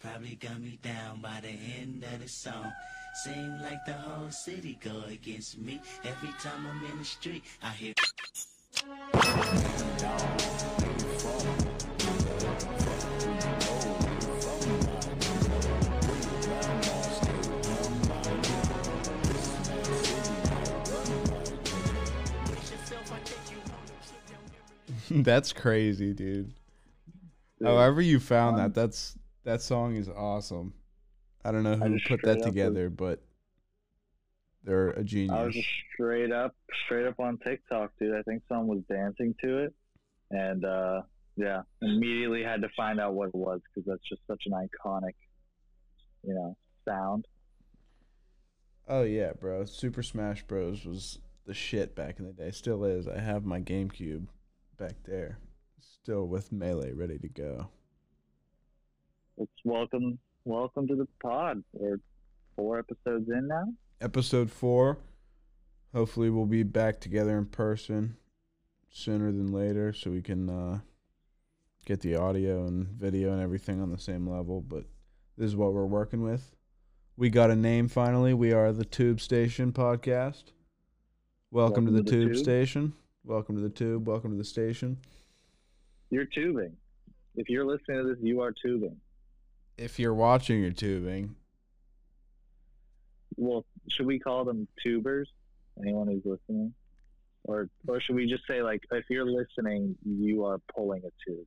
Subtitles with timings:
[0.00, 2.72] probably got me down by the end of the song.
[3.24, 5.80] Seem like the whole city go against me.
[6.04, 7.92] Every time I'm in the street, I hear.
[25.24, 26.54] that's crazy, dude.
[27.62, 30.74] However you found that, um, that's that song is awesome.
[31.44, 33.22] I don't know who put that up was- together, but
[34.62, 35.54] they're a I was genius.
[35.54, 38.14] just straight up, straight up on TikTok, dude.
[38.14, 39.74] I think someone was dancing to it,
[40.30, 41.02] and uh,
[41.36, 45.14] yeah, immediately had to find out what it was because that's just such an iconic,
[46.22, 47.26] you know, sound.
[48.86, 49.64] Oh yeah, bro.
[49.64, 52.50] Super Smash Bros was the shit back in the day.
[52.50, 53.08] Still is.
[53.08, 54.26] I have my GameCube
[54.76, 55.38] back there.
[55.80, 57.68] Still with Melee ready to go.
[59.40, 61.64] It's welcome, welcome to the pod.
[61.72, 61.98] We're
[62.56, 63.72] four episodes in now.
[64.02, 64.98] Episode 4.
[65.94, 68.18] Hopefully we'll be back together in person
[68.90, 70.80] sooner than later so we can uh
[71.86, 74.84] get the audio and video and everything on the same level, but
[75.38, 76.54] this is what we're working with.
[77.16, 78.34] We got a name finally.
[78.34, 80.52] We are the Tube Station podcast.
[81.50, 82.36] Welcome, to the, Tube, Tube.
[82.36, 82.92] Station.
[83.24, 84.06] Welcome to the Tube.
[84.06, 84.98] Welcome to the station.
[86.10, 86.76] You're tubing.
[87.36, 88.98] If you're listening to this, you are tubing.
[89.80, 91.34] If you're watching your tubing,
[93.36, 95.30] Well, should we call them tubers?
[95.80, 96.74] Anyone who's listening,
[97.44, 101.46] or or should we just say like, if you're listening, you are pulling a tube?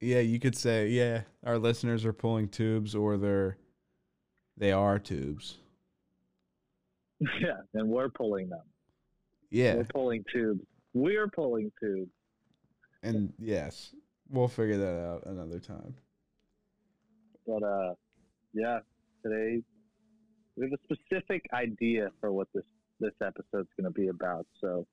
[0.00, 3.58] yeah, you could say, yeah, our listeners are pulling tubes or they're
[4.56, 5.58] they are tubes.
[7.20, 8.62] yeah, and we're pulling them.
[9.50, 9.74] Yeah.
[9.74, 10.62] We're pulling tubes.
[10.94, 12.10] We're pulling tubes.
[13.02, 13.94] And yes,
[14.30, 15.94] we'll figure that out another time.
[17.50, 17.94] But uh,
[18.54, 18.78] yeah,
[19.24, 19.60] today
[20.56, 22.64] we have a specific idea for what this
[23.00, 24.46] this episode's going to be about.
[24.60, 24.86] So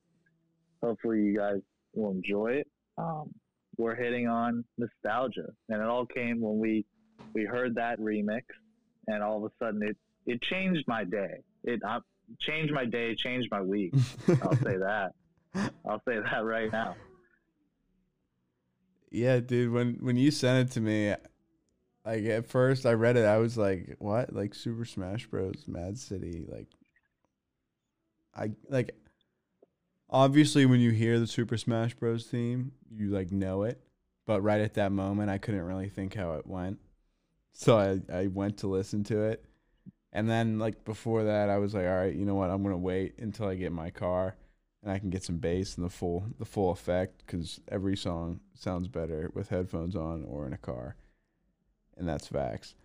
[0.82, 1.60] hopefully you guys
[1.94, 2.68] will enjoy it.
[2.98, 3.32] Um,
[3.78, 6.86] we're hitting on nostalgia, and it all came when we
[7.34, 8.42] we heard that remix,
[9.08, 11.42] and all of a sudden it it changed my day.
[11.64, 12.00] It uh,
[12.40, 13.94] changed my day, changed my week.
[14.42, 15.12] I'll say that.
[15.88, 16.96] I'll say that right now.
[19.12, 21.14] Yeah, dude, when when you sent it to me,
[22.08, 24.34] like at first I read it, I was like, "What?
[24.34, 25.66] Like Super Smash Bros.
[25.68, 26.68] Mad City?" Like,
[28.36, 28.96] I like.
[30.10, 32.26] Obviously, when you hear the Super Smash Bros.
[32.26, 33.82] theme, you like know it,
[34.26, 36.80] but right at that moment, I couldn't really think how it went,
[37.52, 39.44] so I I went to listen to it,
[40.14, 42.50] and then like before that, I was like, "All right, you know what?
[42.50, 44.38] I'm gonna wait until I get my car."
[44.84, 48.40] and I can get some bass and the full the full effect because every song
[48.54, 50.96] sounds better with headphones on or in a car,
[51.98, 52.76] and that's facts.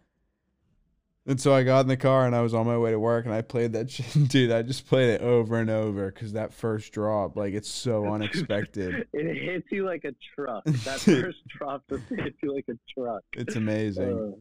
[1.25, 3.27] And so I got in the car and I was on my way to work
[3.27, 4.51] and I played that shit, dude.
[4.51, 9.07] I just played it over and over because that first drop, like, it's so unexpected.
[9.13, 10.65] It hits you like a truck.
[10.85, 13.23] That first drop just hits you like a truck.
[13.35, 14.13] It's amazing.
[14.13, 14.37] Uh,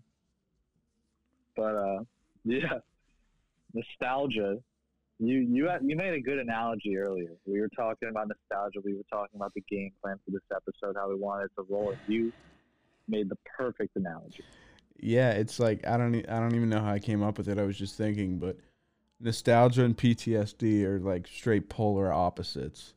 [1.56, 2.00] but uh,
[2.46, 2.80] yeah,
[3.74, 4.58] nostalgia.
[5.20, 7.34] You you had, you made a good analogy earlier.
[7.46, 8.80] We were talking about nostalgia.
[8.84, 11.94] We were talking about the game plan for this episode, how we wanted to roll.
[12.08, 12.34] You
[13.08, 14.44] made the perfect analogy.
[15.00, 17.58] Yeah, it's like I don't I don't even know how I came up with it.
[17.58, 18.58] I was just thinking, but
[19.20, 22.94] nostalgia and PTSD are like straight polar opposites.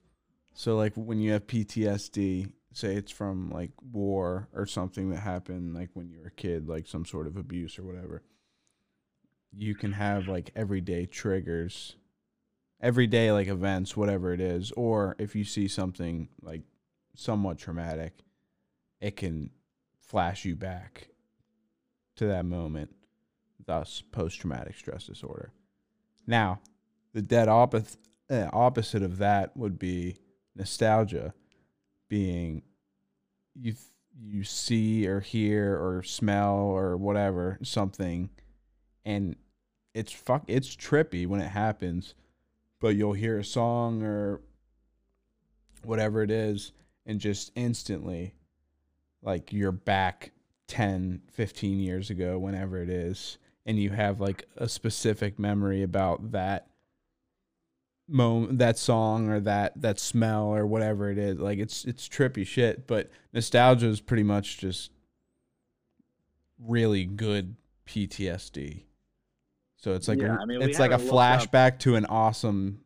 [0.53, 5.75] So like when you have PTSD, say it's from like war or something that happened
[5.75, 8.23] like when you were a kid, like some sort of abuse or whatever.
[9.53, 11.97] You can have like everyday triggers,
[12.81, 16.62] everyday like events, whatever it is, or if you see something like
[17.15, 18.19] somewhat traumatic,
[19.00, 19.50] it can
[20.14, 21.08] flash you back
[22.14, 22.88] to that moment,
[23.66, 25.50] thus post traumatic stress disorder.
[26.25, 26.61] Now,
[27.14, 27.99] the dead opposite
[28.31, 30.19] uh, opposite of that would be
[30.55, 31.34] nostalgia,
[32.08, 32.62] being
[33.56, 33.75] you
[34.16, 38.31] you see or hear or smell or whatever something,
[39.05, 39.34] and
[39.94, 42.14] it's fuck it's trippy when it happens,
[42.81, 44.43] but you'll hear a song or
[45.82, 46.70] whatever it is,
[47.05, 48.37] and just instantly,
[49.25, 50.32] like you're back
[50.69, 56.32] 10, 15 years ago, whenever it is, and you have like a specific memory about
[56.32, 56.69] that
[58.06, 61.38] moment, that song or that that smell or whatever it is.
[61.38, 64.91] Like it's it's trippy shit, but nostalgia is pretty much just
[66.59, 67.56] really good
[67.87, 68.82] PTSD.
[69.76, 71.15] So it's like Yeah, a, I mean, it's like a haven't up-
[71.50, 72.81] flashback to an awesome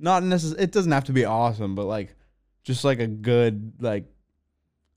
[0.00, 2.14] not necessarily it doesn't have to be awesome, but like
[2.64, 4.04] just like a good like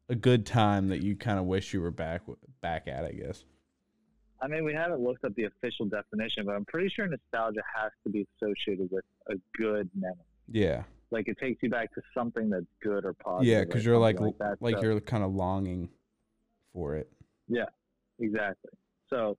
[0.09, 2.21] a good time that you kind of wish you were back
[2.61, 3.43] back at, I guess.
[4.41, 7.91] I mean, we haven't looked up the official definition, but I'm pretty sure nostalgia has
[8.03, 10.15] to be associated with a good memory.
[10.47, 10.83] Yeah.
[11.09, 13.47] Like it takes you back to something that's good or positive.
[13.47, 14.59] Yeah, cuz you're like like, that.
[14.61, 15.89] So- you're kind of longing
[16.73, 17.11] for it.
[17.47, 17.65] Yeah,
[18.19, 18.71] exactly.
[19.09, 19.37] So,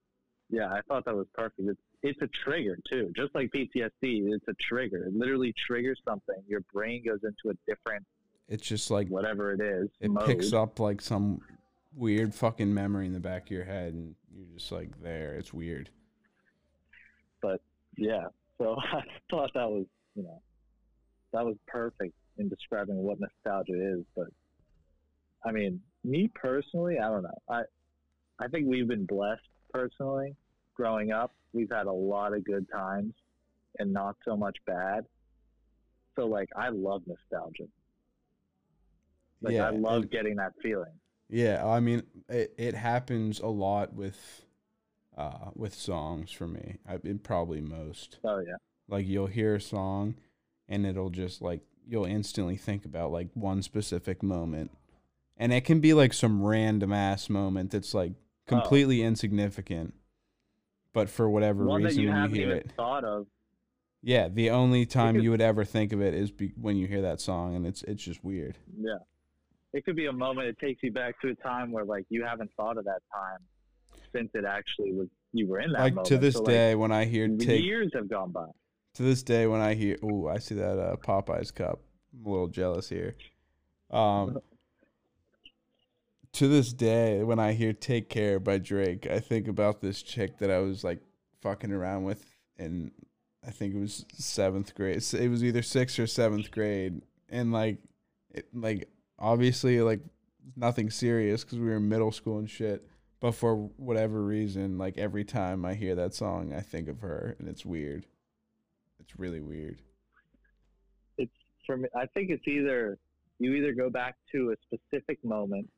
[0.51, 1.69] yeah, I thought that was perfect.
[1.69, 4.33] It's it's a trigger too, just like PTSD.
[4.33, 5.05] It's a trigger.
[5.05, 6.43] It literally triggers something.
[6.47, 8.07] Your brain goes into a different
[8.49, 9.89] It's just like whatever it is.
[10.01, 10.27] it mode.
[10.27, 11.41] picks up like some
[11.95, 15.35] weird fucking memory in the back of your head and you're just like there.
[15.35, 15.91] It's weird.
[17.43, 17.61] But
[17.97, 18.27] yeah.
[18.57, 20.41] So I thought that was, you know,
[21.33, 24.05] that was perfect in describing what nostalgia is.
[24.17, 24.29] But
[25.45, 27.39] I mean, me personally, I don't know.
[27.51, 27.63] I
[28.41, 29.43] I think we've been blessed
[29.73, 30.37] personally
[30.75, 31.33] growing up.
[31.53, 33.13] We've had a lot of good times
[33.79, 35.05] and not so much bad.
[36.17, 37.65] So like I love nostalgia.
[39.41, 39.67] Like yeah.
[39.69, 40.93] I love and- getting that feeling.
[41.31, 44.47] Yeah, I mean, it, it happens a lot with
[45.17, 46.77] uh with songs for me.
[46.89, 48.19] I it probably most.
[48.25, 48.57] Oh yeah.
[48.89, 50.15] Like you'll hear a song
[50.69, 54.71] and it'll just like you'll instantly think about like one specific moment.
[55.37, 58.13] And it can be like some random ass moment that's like
[58.51, 58.57] Oh.
[58.61, 59.93] completely insignificant.
[60.95, 62.73] But for whatever One reason you when you hear even it.
[62.75, 63.27] thought of.
[64.03, 67.03] Yeah, the only time you would ever think of it is be- when you hear
[67.03, 68.57] that song and it's it's just weird.
[68.81, 68.97] Yeah.
[69.73, 72.25] It could be a moment it takes you back to a time where like you
[72.25, 73.39] haven't thought of that time
[74.13, 76.09] since it actually was you were in that like moment.
[76.09, 78.47] to this So, like, day when I hear take years have gone by.
[78.95, 81.81] to this day when I hear oh I see that uh, Popeyes cup.
[82.15, 83.17] I'm a little jealous here.
[83.91, 84.39] Um
[86.33, 90.39] to this day when I hear Take Care by Drake, I think about this chick
[90.39, 91.01] that I was like
[91.41, 92.25] fucking around with
[92.59, 92.91] in
[93.47, 94.97] I think it was 7th grade.
[94.97, 97.79] It was either 6th or 7th grade and like
[98.31, 98.89] it, like
[99.19, 100.01] obviously like
[100.57, 102.87] nothing serious cuz we were in middle school and shit.
[103.21, 107.35] But for whatever reason, like every time I hear that song, I think of her
[107.39, 108.07] and it's weird.
[109.01, 109.83] It's really weird.
[111.17, 111.35] It's
[111.67, 112.99] for me I think it's either
[113.39, 115.69] you either go back to a specific moment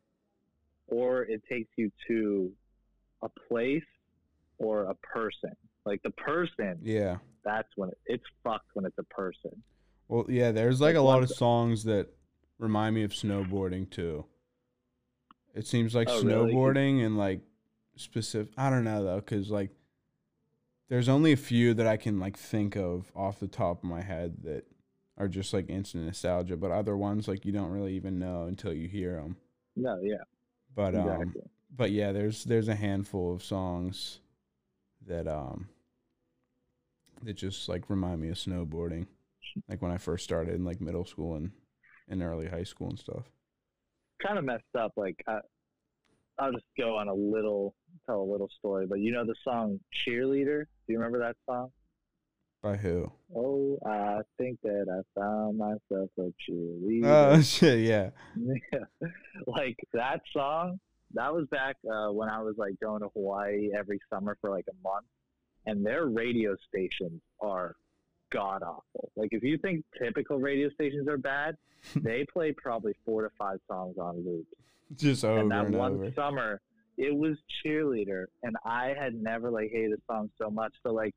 [0.87, 2.53] or it takes you to
[3.23, 3.85] a place
[4.59, 5.55] or a person.
[5.87, 7.19] Like the person, Yeah.
[7.45, 9.63] that's when it, it's fucked when it's a person.
[10.09, 12.09] Well, yeah, there's like Like a lot of songs that
[12.61, 14.27] remind me of snowboarding too.
[15.55, 16.53] It seems like Oh, really?
[16.53, 17.41] snowboarding and like
[17.97, 19.71] specific I don't know though cuz like
[20.89, 24.03] there's only a few that I can like think of off the top of my
[24.03, 24.67] head that
[25.17, 28.73] are just like instant nostalgia, but other ones like you don't really even know until
[28.73, 29.37] you hear them.
[29.77, 30.25] No, yeah,
[30.75, 31.37] But um
[31.71, 34.21] but yeah, there's there's a handful of songs
[35.07, 35.69] that um
[37.23, 39.07] that just like remind me of snowboarding.
[39.69, 41.51] Like when I first started in like middle school and
[42.11, 43.31] and early high school and stuff.
[44.23, 44.93] kind of messed up.
[44.97, 45.39] Like I,
[46.39, 47.75] I'll just go on a little,
[48.07, 48.87] tell a little story.
[48.87, 50.65] But you know the song "Cheerleader"?
[50.87, 51.71] Do you remember that song?
[52.63, 53.11] By who?
[53.35, 57.05] Oh, I think that I found myself a cheerleader.
[57.07, 58.11] Oh shit, yeah.
[58.37, 59.09] Yeah.
[59.47, 60.79] like that song.
[61.15, 64.67] That was back uh, when I was like going to Hawaii every summer for like
[64.69, 65.07] a month,
[65.67, 67.75] and their radio stations are
[68.33, 69.11] god awful.
[69.17, 71.57] Like if you think typical radio stations are bad,
[71.97, 74.47] they play probably four to five songs on loop.
[74.97, 76.13] Just over and and, that one over.
[76.15, 76.61] summer
[76.99, 81.15] it was cheerleader and i had never like hated the song so much so like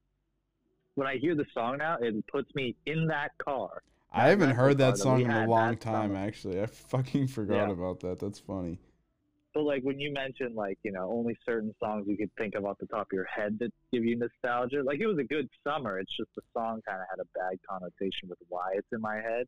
[0.95, 3.81] when i hear the song now it puts me in that car
[4.15, 6.19] I haven't heard that song in a long time summer.
[6.19, 6.61] actually.
[6.61, 7.71] I fucking forgot Yeah.
[7.73, 8.19] about that.
[8.19, 8.79] That's funny.
[9.53, 12.65] But like when you mentioned like you know only certain songs you could think of
[12.65, 15.47] off the top of your head that give you nostalgia like it was a good
[15.65, 15.99] summer.
[15.99, 19.15] It's just the song kind of had a bad connotation with why it's in my
[19.15, 19.47] head.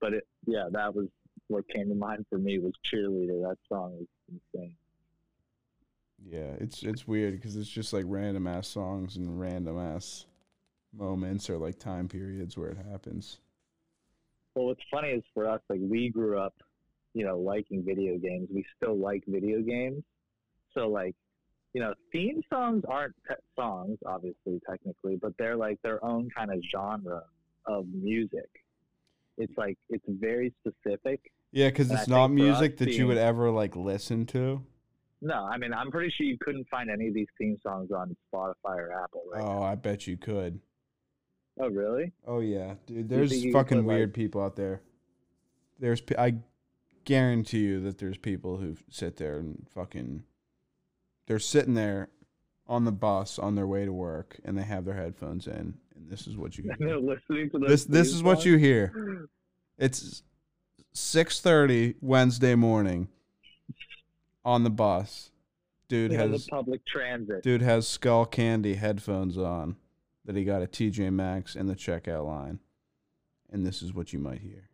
[0.00, 1.08] But it yeah that was
[1.48, 3.48] what came to mind for me was cheerleader.
[3.48, 4.06] That song was
[4.54, 4.76] insane.
[6.24, 10.26] Yeah, it's it's weird because it's just like random ass songs and random ass
[10.92, 13.38] moments or like time periods where it happens.
[14.54, 16.54] Well, what's funny is for us, like we grew up,
[17.18, 18.48] you know, liking video games.
[18.54, 20.04] We still like video games.
[20.72, 21.16] So, like,
[21.72, 26.52] you know, theme songs aren't te- songs, obviously, technically, but they're like their own kind
[26.52, 27.24] of genre
[27.66, 28.48] of music.
[29.36, 31.20] It's like, it's very specific.
[31.50, 34.62] Yeah, because it's not think for us music that you would ever like listen to.
[35.20, 38.16] No, I mean, I'm pretty sure you couldn't find any of these theme songs on
[38.32, 40.60] Spotify or Apple right Oh, I bet you could.
[41.60, 42.12] Oh, really?
[42.28, 43.08] Oh yeah, dude.
[43.08, 44.82] There's think you could fucking put, like- weird people out there.
[45.80, 46.34] There's I
[47.04, 50.24] guarantee you that there's people who sit there and fucking
[51.26, 52.08] they're sitting there
[52.66, 56.10] on the bus on their way to work and they have their headphones in and
[56.10, 56.98] this is what you they're hear.
[56.98, 59.28] listening to this this is what you hear.
[59.80, 60.24] It's
[60.94, 63.06] 6:30 Wednesday morning
[64.44, 65.30] on the bus.
[65.88, 67.42] Dude the has public transit.
[67.44, 69.76] dude has Skullcandy headphones on
[70.24, 72.58] that he got at TJ Maxx in the checkout line.
[73.50, 74.67] And this is what you might hear.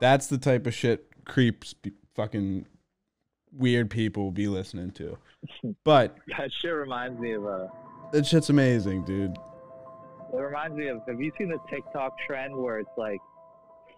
[0.00, 2.66] That's the type of shit creeps be- fucking
[3.52, 5.16] weird people will be listening to.
[5.84, 7.70] But That shit reminds me of a.
[8.12, 9.36] that shit's amazing, dude.
[10.32, 11.00] It reminds me of.
[11.08, 13.20] Have you seen the TikTok trend where it's like,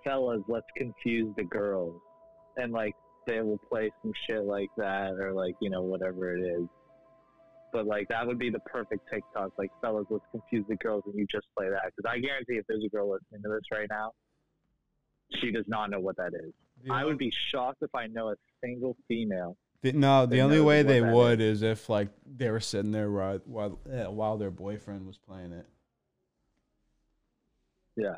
[0.04, 2.00] fellas, let's confuse the girls,
[2.56, 2.94] and like
[3.26, 6.66] they will play some shit like that or like you know whatever it is.
[7.72, 9.50] But like that would be the perfect TikTok.
[9.58, 12.66] Like, fellas, let's confuse the girls, and you just play that because I guarantee if
[12.68, 14.12] there's a girl listening to this right now,
[15.40, 16.52] she does not know what that is.
[16.90, 19.56] I would be shocked if I know a single female.
[19.82, 21.62] The, no, the only way they would is.
[21.62, 25.66] if like they were sitting there while while, eh, while their boyfriend was playing it.
[27.96, 28.16] Yeah,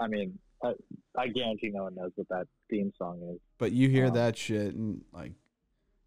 [0.00, 0.72] I mean, I,
[1.18, 3.40] I guarantee no one knows what that theme song is.
[3.58, 4.14] But you hear Wow.
[4.14, 5.32] that shit and like,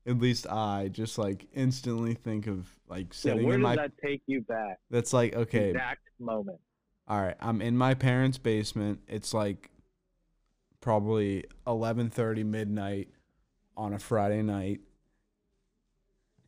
[0.08, 3.76] at least I just like instantly think of like So sitting where in does my.
[3.76, 4.80] that take you back?
[4.90, 6.60] That's like okay, Exact moment.
[7.08, 7.36] all right.
[7.40, 9.02] I'm in my parents' basement.
[9.08, 9.70] It's like
[10.86, 13.10] probably eleven thirty midnight
[13.76, 14.82] on a Friday night,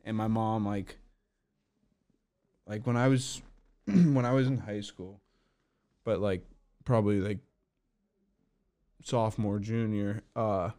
[0.05, 0.99] and my mom like
[2.67, 3.41] like when I was
[3.87, 5.21] when I was in high school,
[6.03, 6.45] but like
[6.85, 7.39] probably like
[9.03, 10.69] sophomore junior, uh,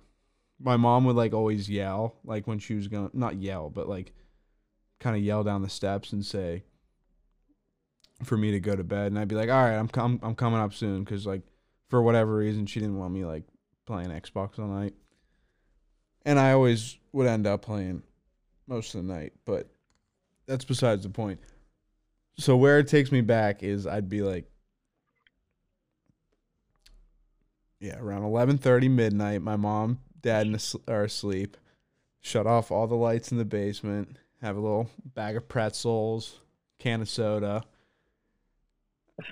[0.61, 4.13] my mom would like always yell like when she was going not yell but like
[5.01, 6.63] kind of yell down the steps and say
[8.23, 9.09] for me to go to bed.
[9.09, 11.43] And I'd be like all right I'm com- I'm coming up soon cuz like
[11.89, 13.45] for whatever reason she didn't want me like
[13.87, 14.95] playing Xbox all night.
[16.25, 18.03] And I always would end up playing
[18.67, 19.69] most of the night but
[20.47, 21.41] that's besides the point.
[22.39, 24.51] So where it takes me back is I'd be like
[27.81, 31.57] yeah around 11:30 midnight my mom dad are asleep.
[32.21, 36.41] Shut off all the lights in the basement have a little bag of pretzels
[36.79, 37.63] can of soda.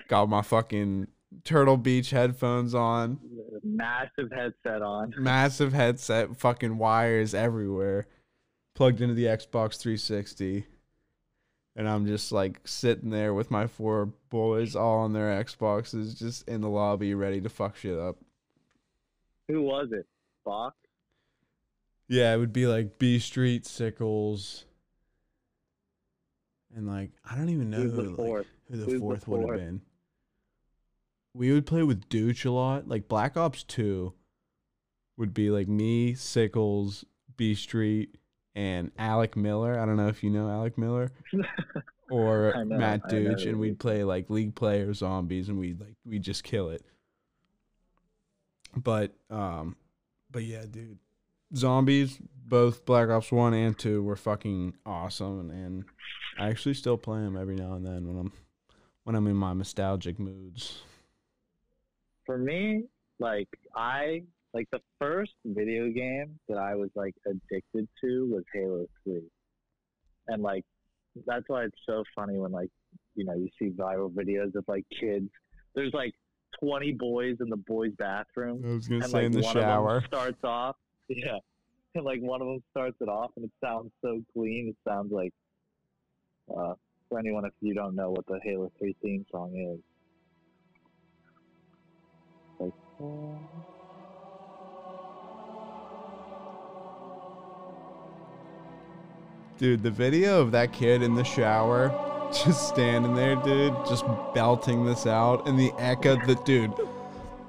[0.09, 1.07] Got my fucking
[1.45, 3.19] turtle beach headphones on
[3.63, 5.13] Massive headset on.
[5.19, 8.07] massive headset fucking wires everywhere
[8.75, 10.67] plugged into the xbox 360
[11.75, 16.47] and i'm just like sitting there with my four boys all on their xboxes just
[16.49, 18.17] in the lobby ready to fuck shit up
[19.49, 20.07] Who was it?
[20.45, 20.75] Bach?
[22.09, 24.65] Yeah, it would be like B Street, Sickles,
[26.75, 28.47] and like I don't even know who, the like, fourth?
[28.71, 29.81] who the Who's the fourth would have been.
[31.37, 32.89] We would play with Dooch a lot.
[32.89, 34.15] Like Black Ops Two
[35.17, 37.05] would be like me, Sickles,
[37.37, 38.17] B Street,
[38.55, 39.79] and Alec Miller.
[39.79, 41.13] I don't know if you know Alec Miller
[42.11, 46.19] or know, Matt Dooch, and we'd play like League Player Zombies, and we'd like we
[46.19, 46.83] just kill it.
[48.75, 49.77] But um,
[50.31, 50.99] but yeah, dude,
[51.55, 55.85] zombies, both Black Ops One and Two were fucking awesome, and, and
[56.39, 58.33] I actually still play them every now and then when I'm
[59.05, 60.83] when I'm in my nostalgic moods.
[62.27, 62.85] For me,
[63.19, 68.87] like I like the first video game that I was like addicted to was Halo
[69.05, 69.23] Three,
[70.29, 70.65] and like
[71.27, 72.71] that's why it's so funny when like
[73.15, 75.31] you know you see viral videos of like kids.
[75.75, 76.15] There's like
[76.61, 79.55] 20 boys in the boys' bathroom, I was gonna and say like in the one
[79.55, 79.97] shower.
[79.97, 80.77] of them starts off,
[81.09, 81.39] yeah,
[81.95, 84.69] and like one of them starts it off, and it sounds so clean.
[84.69, 85.33] It sounds like,
[86.57, 86.75] uh,
[87.09, 89.81] for anyone if you don't know what the Halo Three theme song is,
[99.59, 101.89] Dude, the video of that kid in the shower,
[102.33, 106.73] just standing there, dude, just belting this out, and the echo, the dude,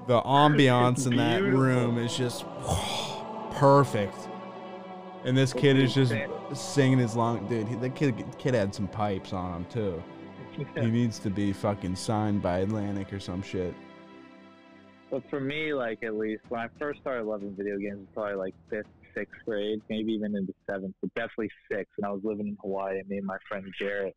[0.06, 2.44] the ambiance in that room is just
[3.52, 4.16] perfect.
[5.24, 6.14] And this kid is just
[6.54, 7.68] singing his long, dude.
[7.68, 10.02] He, the kid, kid had some pipes on him too.
[10.74, 13.74] He needs to be fucking signed by Atlantic or some shit.
[15.10, 18.34] But for me, like at least when I first started loving video games, was probably
[18.34, 21.92] like fifth, sixth grade, maybe even into seventh, but definitely sixth.
[21.96, 24.14] And I was living in Hawaii, and me and my friend Jarrett,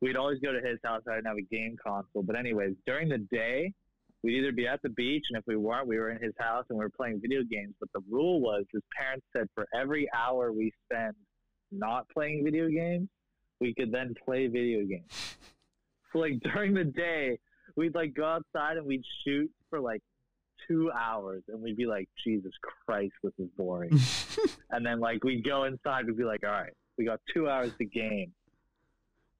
[0.00, 1.02] we'd always go to his house.
[1.06, 3.74] I didn't have a game console, but anyways, during the day,
[4.22, 6.64] we'd either be at the beach, and if we weren't, we were in his house
[6.70, 7.74] and we were playing video games.
[7.78, 11.14] But the rule was, his parents said, for every hour we spend
[11.70, 13.08] not playing video games,
[13.60, 15.36] we could then play video games.
[16.12, 17.38] So like during the day,
[17.76, 20.02] we'd like go outside and we'd shoot for like
[20.68, 22.52] two hours and we'd be like, Jesus
[22.86, 23.98] Christ, this is boring.
[24.70, 27.72] and then like we'd go inside, we'd be like, all right, we got two hours
[27.78, 28.32] to game.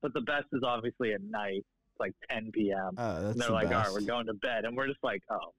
[0.00, 2.90] But the best is obviously at night It's like 10 p.m.
[2.96, 5.02] Oh, that's and they're the like, all right, we're going to bed, and we're just
[5.04, 5.52] like, oh,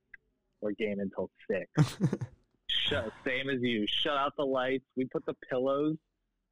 [0.62, 1.98] we're gaming until six.
[2.68, 3.86] Shut, same as you.
[3.88, 4.84] Shut out the lights.
[4.98, 5.96] We put the pillows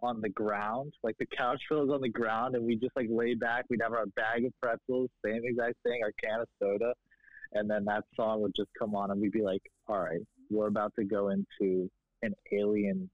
[0.01, 3.33] on the ground, like the couch pillows on the ground, and we just like lay
[3.33, 3.65] back.
[3.69, 6.93] We'd have our bag of pretzels, same exact thing, our can of soda,
[7.53, 10.67] and then that song would just come on, and we'd be like, all right, we're
[10.67, 11.89] about to go into
[12.21, 13.09] an alien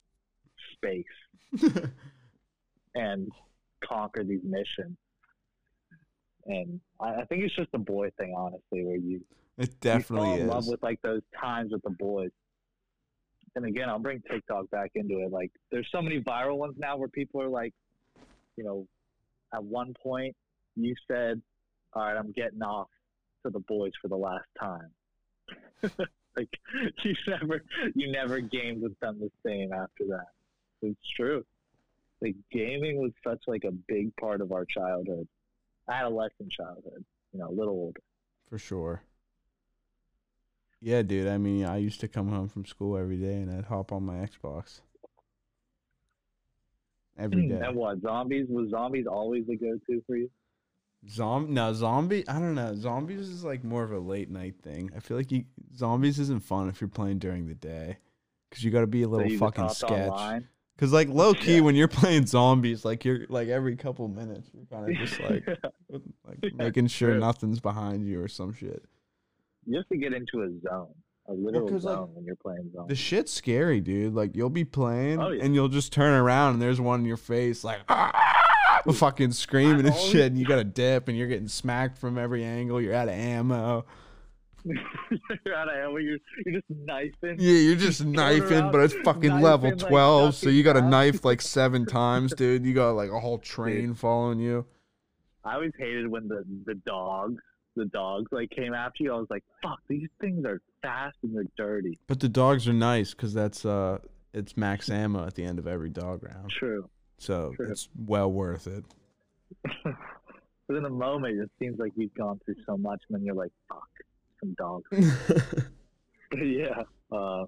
[0.73, 1.63] space
[2.95, 3.29] and
[3.83, 4.97] conquer these missions.
[6.45, 9.21] And I, I think it's just a boy thing, honestly, where you
[9.57, 12.29] it definitely you fall in love with like those times with the boys.
[13.55, 15.31] And again, I'll bring TikTok back into it.
[15.31, 17.73] Like, there's so many viral ones now where people are like,
[18.55, 18.87] you know,
[19.53, 20.35] at one point
[20.75, 21.41] you said,
[21.93, 22.87] "All right, I'm getting off
[23.47, 24.91] to the boys for the last time."
[26.35, 26.49] like,
[27.03, 27.63] you never,
[27.95, 30.27] you never gamed with them the same after that.
[30.81, 31.43] It's true.
[32.21, 35.27] Like, gaming was such like a big part of our childhood,
[35.89, 37.03] adolescent childhood.
[37.33, 38.01] You know, a little older.
[38.49, 39.01] For sure.
[40.81, 41.27] Yeah, dude.
[41.27, 44.05] I mean, I used to come home from school every day and I'd hop on
[44.05, 44.81] my Xbox.
[47.17, 47.65] Every hmm, day.
[47.65, 50.29] And what zombies was zombies always the go-to for you?
[51.09, 52.27] Zom no zombie.
[52.27, 52.75] I don't know.
[52.75, 54.91] Zombies is like more of a late night thing.
[54.95, 57.97] I feel like you zombies isn't fun if you're playing during the day,
[58.49, 59.91] because you got to be a little just fucking sketch.
[60.09, 60.47] online?
[60.75, 61.61] Because like low key, Yeah.
[61.61, 65.47] when you're playing zombies, like you're like every couple minutes, you're kind of just like
[66.27, 67.19] like Yeah, making sure true.
[67.19, 68.83] nothing's behind you or some shit.
[69.65, 70.93] you have to get into a zone,
[71.29, 72.89] a literal 'cause, like, zone when you're playing zombies.
[72.97, 74.13] The shit's scary, dude.
[74.13, 75.43] Like you'll be playing Oh, yeah.
[75.43, 77.79] and you'll just turn around and there's one in your face, like
[78.93, 82.43] fucking screaming and shit, and you got to dip and you're getting smacked from every
[82.43, 82.81] angle.
[82.81, 83.85] You're out of ammo.
[84.65, 85.97] you're out of ammo.
[85.97, 87.35] You're, you're just knifing.
[87.39, 90.89] Yeah, you're just knifing, but it's fucking level like, twelve, so you got to down.
[90.89, 92.65] knife like seven times, dude.
[92.65, 94.65] You got like a whole train following you.
[95.43, 97.41] I always hated when the the dogs,
[97.75, 99.13] the dogs like came after you.
[99.13, 101.99] I was like, fuck, these things are fast and they're dirty.
[102.07, 103.99] But the dogs are nice because that's uh,
[104.33, 106.89] it's max ammo at the end of every dog round, True.
[107.17, 107.71] So True.
[107.71, 108.83] it's well worth it.
[110.67, 113.35] But in the moment, it seems like you've gone through so much, and then you're
[113.35, 113.87] like, fuck,
[114.41, 114.89] some dogs.
[116.43, 116.83] yeah.
[117.11, 117.45] Uh,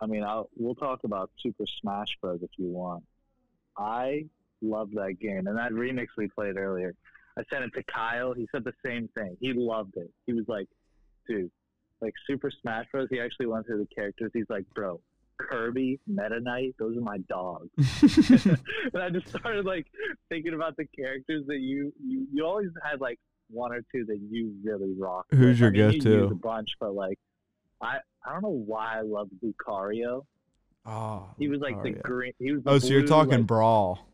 [0.00, 2.40] I mean, I'll, we'll talk about Super Smash Bros.
[2.42, 3.04] if you want.
[3.76, 4.24] I
[4.62, 6.94] love that game, and that remix we played earlier.
[7.38, 8.32] I sent it to Kyle.
[8.32, 9.36] He said the same thing.
[9.40, 10.10] He loved it.
[10.26, 10.68] He was like,
[11.28, 11.50] dude,
[12.00, 13.08] like Super Smash Bros.
[13.10, 14.30] He actually went through the characters.
[14.32, 15.00] He's like, bro,
[15.38, 17.68] Kirby, Meta Knight, those are my dogs.
[18.46, 19.86] and I just started like
[20.28, 23.18] thinking about the characters that you you, you always had like
[23.50, 25.26] one or two that you really rock.
[25.30, 25.74] Who's with.
[25.74, 26.10] your I mean, go-to?
[26.22, 27.18] used a bunch, but like
[27.82, 30.24] I I don't know why I love Lucario.
[30.86, 32.32] oh, He was like oh, the green.
[32.38, 32.62] He was.
[32.66, 34.08] Oh, so you're talking like- brawl?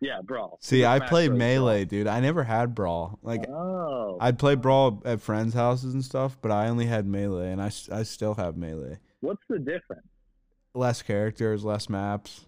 [0.00, 0.58] yeah, brawl.
[0.60, 1.38] See, I played Bros.
[1.38, 2.08] melee, dude.
[2.08, 3.20] I never had brawl.
[3.22, 7.52] Like Oh, I'd play brawl at friends' houses and stuff, but I only had melee,
[7.52, 8.98] and I, I still have melee.
[9.20, 10.06] what's the difference?
[10.74, 12.46] Less characters, less maps.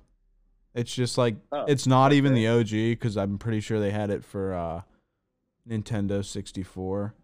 [0.75, 4.11] It's just like Oh, it's not even the OG because I'm pretty sure they had
[4.11, 4.83] it for uh,
[5.69, 7.15] Nintendo 64,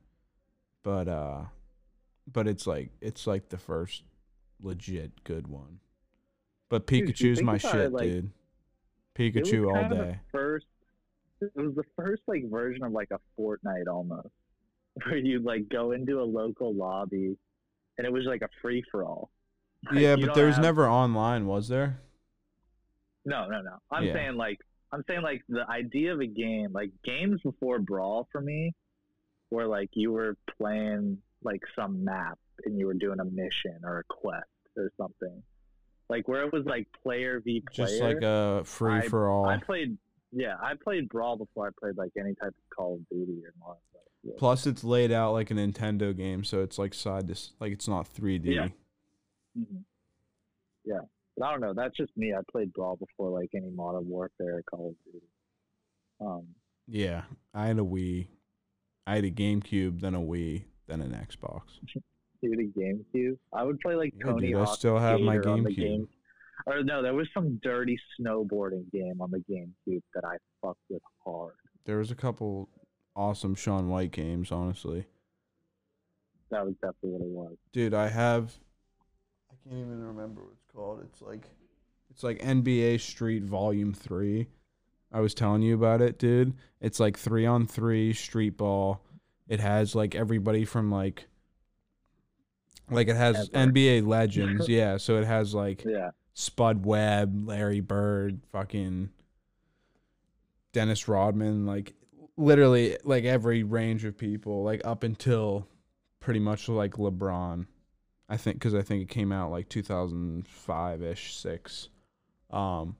[0.85, 1.43] but uh,
[2.31, 4.05] but it's like it's like the first
[4.63, 5.81] legit good one.
[6.69, 8.31] But Dude, Pikachu's think my shit, it, like, dude.
[9.19, 10.21] Pikachu all kind of the day.
[10.31, 10.67] first.
[11.41, 14.29] It was the first like version of like a Fortnite almost,
[15.05, 17.37] where you like go into a local lobby,
[17.99, 19.31] and it was like a free for all.
[19.93, 22.01] Yeah, you but there was have- never online, was there?
[23.25, 23.77] No, no, no.
[23.91, 24.13] I'm Yeah.
[24.15, 24.59] saying like
[24.93, 28.75] I'm saying like the idea of a game, like games before Brawl for me,
[29.51, 33.99] were like you were playing like some map and you were doing a mission or
[34.01, 35.43] a quest or something.
[36.09, 37.87] Like where it was like player v player.
[37.89, 39.47] Just like a free for all.
[39.47, 39.97] I played
[40.33, 43.53] yeah, I played Brawl before I played like any type of Call of Duty or
[43.61, 44.39] Modern Warfare.
[44.39, 47.87] Plus, it's laid out like a Nintendo game, so it's like side to like it's
[47.89, 48.55] not 3D.
[48.55, 48.69] Yeah.
[49.59, 49.85] Mhm.
[50.85, 51.01] Yeah.
[51.37, 51.75] But I don't know.
[51.75, 52.35] That's just me.
[52.35, 55.27] I played Brawl before like any Modern Warfare or Call of Duty.
[56.21, 56.55] Um,
[56.87, 58.29] Yeah, I had a Wii.
[59.07, 61.63] I had a GameCube, then a Wii, then an Xbox.
[62.43, 63.39] dude, a GameCube.
[63.53, 65.77] I would play like Yeah, Tony dude, I still have my Skater on the GameCube.
[65.77, 66.09] game.
[66.67, 71.03] Or no, there was some dirty snowboarding game on the GameCube that I fucked with
[71.25, 71.55] hard.
[71.87, 72.69] There was a couple
[73.17, 75.07] awesome Shaun White games, honestly.
[76.51, 77.57] That was definitely what it was.
[77.73, 78.59] Dude, I have.
[79.67, 81.01] I can't even remember what it's called.
[81.05, 81.45] It's like,
[82.11, 84.49] it's like NBA Street Volume Three.
[85.13, 86.55] I was telling you about it, dude.
[86.81, 89.03] It's like three on three street ball.
[89.49, 91.27] It has like everybody from like,
[92.91, 93.73] like it has Ever.
[93.73, 94.97] NBA legends, yeah.
[94.97, 96.11] So it has like Yeah.
[96.35, 99.11] Spud Webb, Larry Bird, fucking
[100.73, 101.95] Dennis Rodman, like
[102.37, 105.67] literally like every range of people, like up until
[106.21, 107.67] pretty much like LeBron.
[108.31, 111.89] I think because I think it came out like 2005 ish, six.
[112.51, 112.97] Um,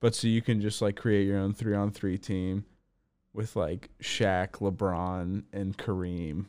[0.00, 2.64] but so you can just like create your own three on three team
[3.34, 6.46] with like Shaq, LeBron, and Kareem,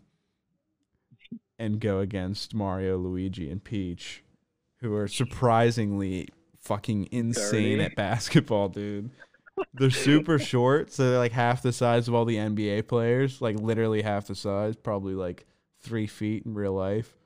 [1.58, 4.24] and go against Mario, Luigi, and Peach,
[4.80, 6.28] who are surprisingly
[6.62, 7.84] fucking insane Dirty.
[7.84, 9.10] at basketball, dude.
[9.74, 13.60] They're super short, so they're like half the size of all the NBA players, like
[13.60, 15.48] literally half the size, probably like
[15.82, 17.18] three feet in real life.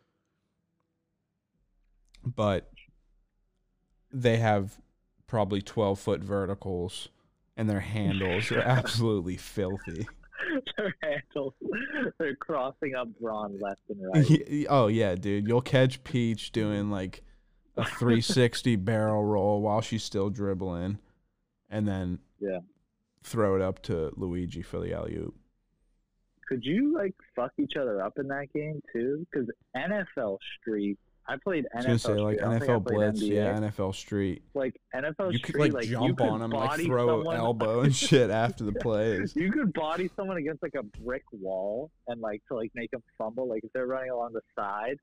[2.23, 2.69] But
[4.11, 4.77] they have
[5.27, 7.09] probably 12 foot verticals,
[7.57, 10.07] and their handles are absolutely filthy.
[10.77, 11.53] Their handles,
[12.19, 14.65] they're crossing up Braun left and right.
[14.69, 15.47] Oh, yeah, dude.
[15.47, 17.23] You'll catch Peach doing like
[17.77, 20.97] a 360 barrel roll while she's still dribbling,
[21.69, 22.59] and then Yeah.
[23.23, 25.35] throw it up to Luigi for the alley oop.
[26.47, 29.25] Could you like fuck each other up in that game too?
[29.31, 30.99] Because NFL Street,
[31.31, 33.27] I played I was NFL gonna say like I don't think I NFL Blitz, NBA.
[33.29, 34.41] yeah, NFL Street.
[34.53, 37.41] Like NFL You Street, could like, like jump could on them, like throw someone- an
[37.41, 39.35] elbow and shit after the plays.
[39.35, 43.01] You could body someone against like a brick wall and like to like make them
[43.17, 44.97] fumble, like if they're running along the side,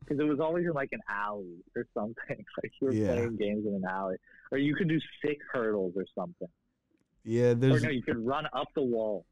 [0.00, 2.16] because it was always in like an alley or something.
[2.62, 3.06] Like you were Yeah.
[3.14, 4.16] playing games in an alley,
[4.50, 6.48] or you could do sick hurdles or something.
[7.24, 9.26] Yeah, Or there's no, you could run up the wall.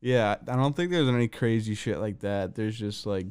[0.00, 0.36] yeah.
[0.48, 2.54] I don't think there's any crazy shit like that.
[2.54, 3.26] There's just like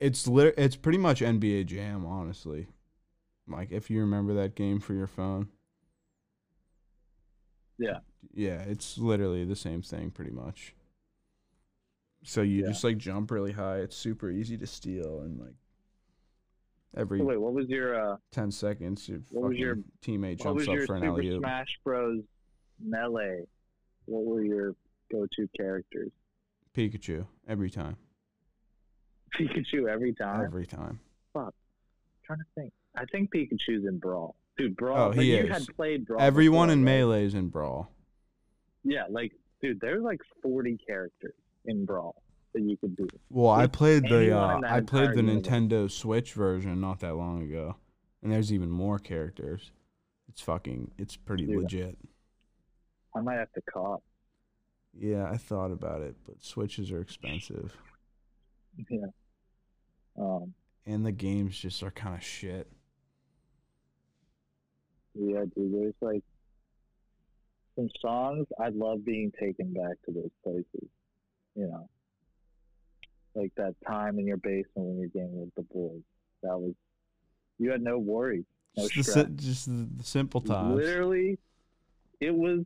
[0.00, 0.54] it's lit.
[0.58, 2.66] It's pretty much NBA Jam, honestly.
[3.48, 5.48] Like if you remember that game for your phone.
[7.78, 7.98] Yeah.
[8.34, 10.74] Yeah, it's literally the same thing, pretty much.
[12.24, 12.68] So you Yeah.
[12.68, 13.78] just like jump really high.
[13.78, 15.54] It's super easy to steal, and like
[16.96, 20.60] every wait, what was your uh, ten seconds, your What was your- teammate what jumps
[20.60, 21.38] was up your for an Super alley.
[21.38, 22.22] Smash Bros.
[22.80, 23.44] melee?
[24.06, 24.74] What were your
[25.10, 26.10] go-to characters?
[26.74, 27.96] Pikachu every time.
[29.38, 30.44] Pikachu every time.
[30.44, 31.00] Every time.
[31.32, 31.54] Fuck.
[32.24, 32.72] Trying to think.
[32.96, 34.36] I think Pikachu's in Brawl.
[34.56, 34.98] Dude, Brawl.
[34.98, 35.50] Oh, but he you is.
[35.50, 36.20] had played Brawl.
[36.20, 36.92] Everyone before, in right?
[36.98, 37.90] Melee is in Brawl.
[38.84, 41.34] Yeah, like, dude, there's like 40 characters
[41.66, 42.22] in Brawl
[42.54, 43.06] that you could do.
[43.30, 45.22] Well, I played the uh, I played the.
[45.22, 47.76] Nintendo Switch version not that long ago,
[48.22, 49.72] and there's even more characters.
[50.28, 50.92] It's fucking.
[50.98, 51.62] It's pretty Dude.
[51.62, 51.98] legit.
[53.14, 54.02] I might have to cop.
[54.98, 57.76] Yeah, I thought about it, but Switches are expensive,
[58.90, 59.06] Yeah.
[60.18, 60.54] Um,
[60.86, 62.70] and the games just are kind of shit.
[65.14, 66.22] yeah, dude, there's like
[67.74, 70.88] some songs I love being taken back to those places.
[71.54, 71.88] You know,
[73.34, 76.02] like that time in your basement when you're gaming with the boys.
[76.42, 76.72] That was,
[77.58, 78.44] you had no worries.
[78.76, 79.26] No Just the, stress.
[79.26, 80.76] si- just the, the simple times.
[80.76, 81.38] Literally,
[82.20, 82.60] it was.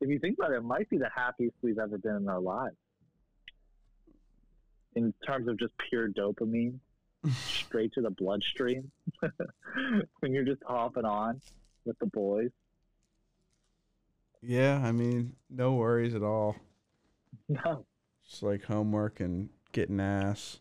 [0.00, 2.40] If you think about it, it might be the happiest we've ever been in our
[2.40, 2.76] lives.
[4.96, 6.78] In terms of just pure dopamine,
[7.46, 8.90] straight to the bloodstream.
[10.20, 11.40] when you're just hopping on
[11.84, 12.50] with the boys.
[14.40, 16.56] Yeah, I mean, no worries at all.
[17.48, 17.84] No.
[18.28, 20.58] Just like homework and getting ass.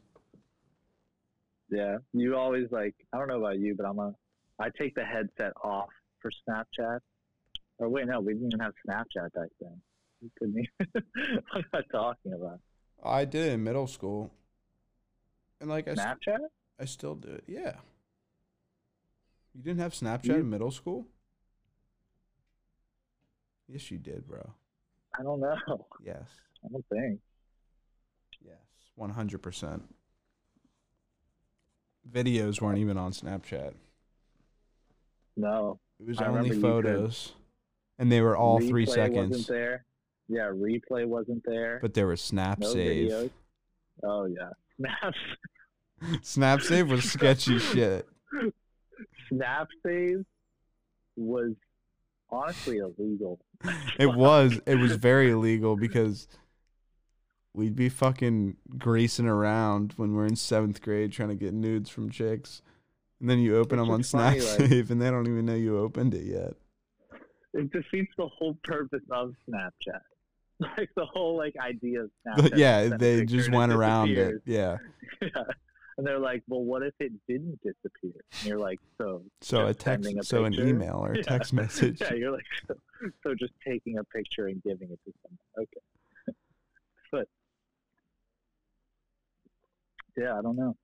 [1.70, 1.98] Yeah.
[2.14, 2.96] You always like.
[3.14, 4.14] I don't know about you, but I'm a.
[4.60, 5.90] I take the headset off
[6.22, 7.00] for Snapchat.
[7.78, 9.80] Or wait, no, we didn't even have Snapchat back then.
[10.22, 11.04] We couldn't even.
[11.52, 12.60] what am I talking about?
[13.04, 14.32] I did it in middle school,
[15.62, 16.38] and like I, st- Snapchat?
[16.80, 17.44] I still do it.
[17.48, 17.74] Yeah.
[19.56, 21.06] You didn't have Snapchat You- in middle school?
[23.68, 24.54] Yes, you did, bro.
[25.20, 25.56] I don't know.
[26.04, 26.24] Yes.
[26.64, 27.20] I don't think.
[28.46, 28.56] Yes.
[28.96, 29.84] One hundred percent.
[32.10, 33.74] Videos weren't even on Snapchat.
[35.36, 35.80] No.
[36.00, 37.34] It was I only you could- photos,
[38.00, 39.30] and they were all three Replay seconds.
[39.32, 39.86] Wasn't there?
[40.30, 41.80] Yeah, replay wasn't there.
[41.82, 43.10] But there was Snap no Save.
[43.12, 43.30] videos.
[44.04, 45.14] Oh yeah, Snap
[46.24, 48.08] Snap Save was sketchy shit.
[49.30, 50.26] Snap Save
[51.16, 51.54] was
[52.30, 53.40] honestly illegal.
[53.98, 54.60] It was.
[54.66, 56.28] It was very illegal because
[57.54, 62.10] we'd be fucking greasing around when we're in seventh grade trying to get nudes from
[62.12, 62.62] chicks,
[63.20, 65.46] and then you open Which them on funny, Snap like- Save, and they don't even
[65.46, 66.54] know you opened it yet.
[67.54, 70.02] It defeats the whole purpose of Snapchat.
[70.78, 72.58] Like the whole like idea of Snapchat.
[72.58, 74.42] Yeah, is send a they just went around it.
[74.46, 74.78] Yeah.
[75.22, 75.44] Yeah.
[75.98, 78.14] And they're like, well, what if it didn't disappear?
[78.40, 81.24] And you're like, so So a text, a so an email or a Yeah.
[81.24, 82.00] text message.
[82.02, 82.76] yeah, you're like, so,
[83.24, 85.40] so just taking a picture and giving it to someone.
[85.60, 86.36] Okay.
[87.12, 87.28] but
[90.16, 90.76] yeah, I don't know.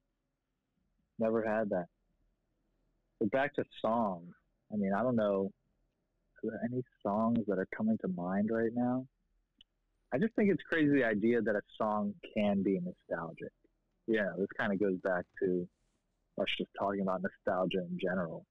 [1.20, 1.86] Never had that.
[3.20, 4.34] But back to songs.
[4.72, 5.52] I mean, I don't know.
[6.44, 9.06] are there any songs that are coming to mind right now?
[10.14, 13.52] I just think it's crazy the idea that a song can be nostalgic.
[14.08, 15.68] Yeah, this kind of goes back to
[16.40, 18.46] us just talking about nostalgia in general.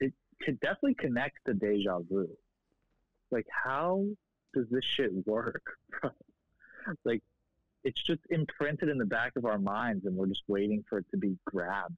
[0.00, 2.28] It could definitely connect to deja vu.
[3.30, 4.04] Like, how
[4.54, 5.62] does this shit work.
[7.04, 7.22] Like,
[7.84, 11.04] it's just imprinted in the back of our minds, and we're just waiting for it
[11.12, 11.94] to be grabbed.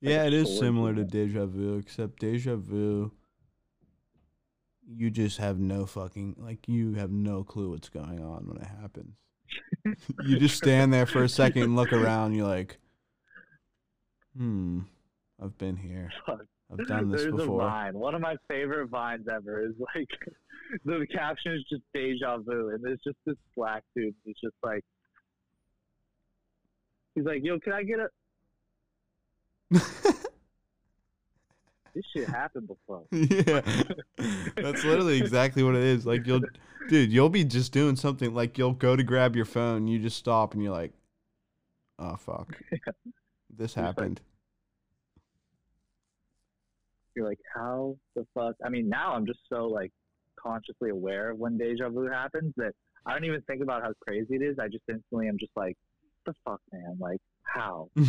[0.00, 3.12] Yeah, it is similar to deja vu, except deja vu,
[4.88, 8.68] you just have no fucking like you have no clue what's going on when it
[8.80, 9.16] happens.
[10.24, 12.34] you just stand there for a second and look around.
[12.34, 12.78] You're like,
[14.36, 14.80] hmm,
[15.42, 16.10] I've been here.
[16.28, 17.94] I've done this There's a vine.
[17.94, 20.08] One of my favorite vines ever is like
[20.84, 24.14] the caption is just deja vu, and there's just this black dude.
[24.24, 24.84] He's just like,
[27.14, 28.08] he's like, "Yo, can I get a?"
[31.96, 33.04] This shit happened before.
[33.10, 33.62] yeah,
[34.54, 36.04] that's literally exactly what it is.
[36.04, 36.42] Like you'll,
[36.90, 38.34] dude, you'll be just doing something.
[38.34, 40.92] Like you'll go to grab your phone, you just stop, and you're like,
[41.98, 42.60] oh fuck,
[43.56, 44.20] this like- happened.
[47.14, 48.56] You're like, how the fuck?
[48.62, 49.90] I mean, now I'm just so like
[50.38, 52.72] consciously aware of when deja vu happens that
[53.06, 54.58] I don't even think about how crazy it is.
[54.58, 55.78] I just instantly am just like,
[56.26, 56.98] the fuck, man?
[57.00, 57.88] Like, how?
[57.96, 58.04] you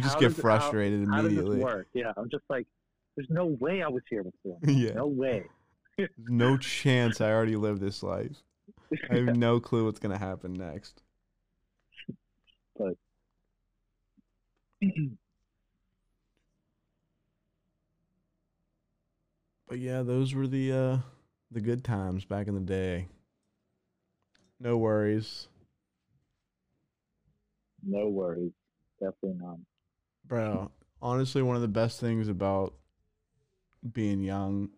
[0.00, 1.56] just get does it- how- frustrated How does immediately.
[1.58, 1.86] this work?
[1.94, 2.66] Yeah, I'm just like,
[3.16, 4.58] there's no way I was here before.
[4.66, 4.92] Yeah.
[4.92, 5.44] No way.
[6.18, 8.36] No chance I already lived this life.
[9.10, 11.02] I have no clue what's gonna happen next.
[19.68, 20.98] But yeah, those were the uh
[21.50, 23.08] the good times back in the day.
[24.60, 25.48] No worries.
[27.82, 28.52] no worries.
[29.00, 29.58] Definitely not.
[30.26, 30.70] Bro,
[31.02, 32.74] honestly one of the best things about
[33.92, 34.70] being young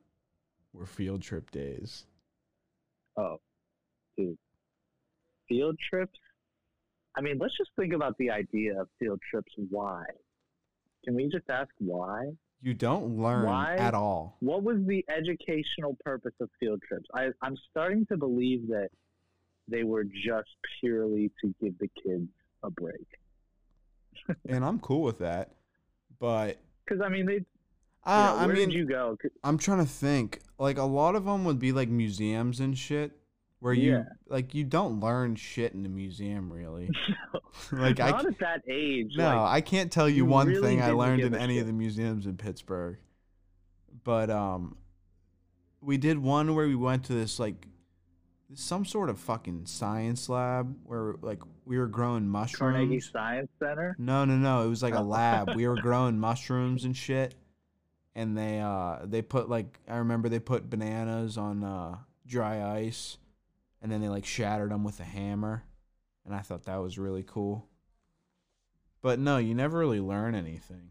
[0.73, 2.07] were field trip days.
[3.17, 3.39] Oh,
[4.17, 4.39] dude.
[5.49, 6.19] Field trips?
[7.17, 9.53] I mean, let's just think about the idea of field trips.
[9.71, 10.05] Why?
[11.05, 12.33] Can we just ask why?
[12.61, 13.77] You don't learn Why?
[13.77, 14.37] at all.
[14.41, 17.07] What was the educational purpose of field trips?
[17.15, 18.89] I, I'm starting to believe that
[19.69, 20.49] they were just
[20.81, 22.29] purely to give the kids
[22.65, 23.07] a break.
[24.49, 25.53] And I'm cool with that.
[26.19, 27.45] But Because, I mean, they,
[28.11, 29.17] uh, know, I mean did you go?
[29.45, 30.41] I'm trying to think.
[30.59, 33.13] Like a lot of them would be like museums and shit,
[33.61, 34.03] where you Yeah.
[34.29, 36.89] like you don't learn shit in a museum really.
[37.73, 39.13] like I Not c- at that age.
[39.17, 41.67] no, like, I can't tell you you one really thing I learned in any of
[41.67, 42.97] the museums in Pittsburgh.
[44.05, 44.77] But um,
[45.81, 47.67] we did one where we went to this like
[48.55, 52.59] some sort of fucking science lab where like we were growing mushrooms.
[52.59, 53.01] Carnegie.
[53.01, 53.95] Science Center.
[53.99, 54.65] No, no, no.
[54.65, 55.51] It was like a lab.
[55.55, 57.35] We were growing mushrooms and shit.
[58.19, 63.19] And they uh they put like I remember they put bananas on uh dry ice
[63.81, 65.65] and then they like shattered them with a hammer.
[66.27, 67.69] And I thought that was really cool.
[69.03, 70.91] But no, you never really learn anything.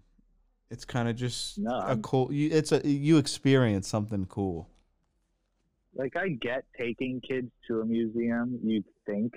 [0.70, 4.70] It's kind of just No, a cool you it's a you experience something cool.
[5.96, 9.34] like I get taking kids to a museum, you'd think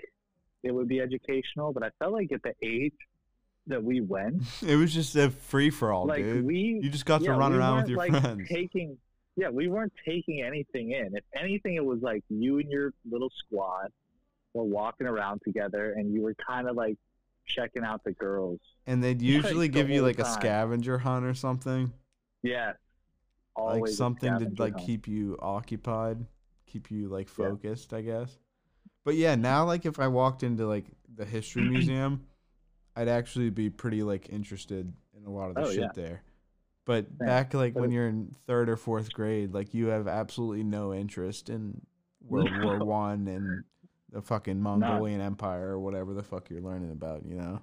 [0.63, 2.95] it would be educational, but I felt like at the age
[3.71, 6.45] that we went, It was just a free for all, like dude.
[6.45, 8.49] we you just got yeah, to run we around with your like, friends.
[8.49, 8.97] taking
[9.37, 11.17] yeah, we weren't taking anything in.
[11.17, 13.89] If anything it was like you and your little squad
[14.53, 16.99] were walking around together and you were kind of like
[17.47, 18.61] checking out the girls.
[18.87, 21.93] And they'd Like, usually the give you whole like a scavenger hunt or something.
[22.43, 22.67] Yeah.
[22.69, 22.77] like
[23.57, 24.87] Always a something to like hunt.
[24.87, 26.27] keep you occupied,
[26.67, 27.47] keep you like Yeah.
[27.49, 28.37] focused, I guess.
[29.05, 32.27] But yeah, now like if I walked into like the history museum,
[32.97, 35.89] I'd actually be pretty like interested in a lot of the Oh, shit yeah.
[35.95, 36.23] there.
[36.85, 40.65] But Yeah, back like when you're in third or fourth grade, like you have absolutely
[40.65, 41.81] no interest in
[42.23, 42.79] World War.
[42.85, 43.65] One and
[44.11, 47.61] the fucking Mongolian Empire or whatever the fuck you're learning about, you know?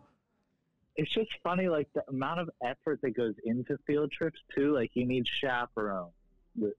[1.00, 4.74] it's just funny, like the amount of effort that goes into field trips too.
[4.74, 6.12] Like you need chaperones,
[6.56, 6.74] the-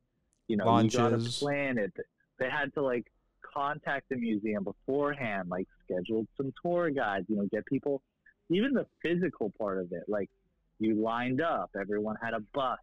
[0.49, 0.95] you know, Launches.
[0.95, 1.93] you got to plan it.
[2.39, 3.13] They had to like
[3.55, 7.27] contact the museum beforehand, like scheduled some tour guides.
[7.29, 8.03] You know, get people.
[8.51, 10.31] Even the physical part of it, like
[10.79, 12.79] you lined up, everyone had a bus.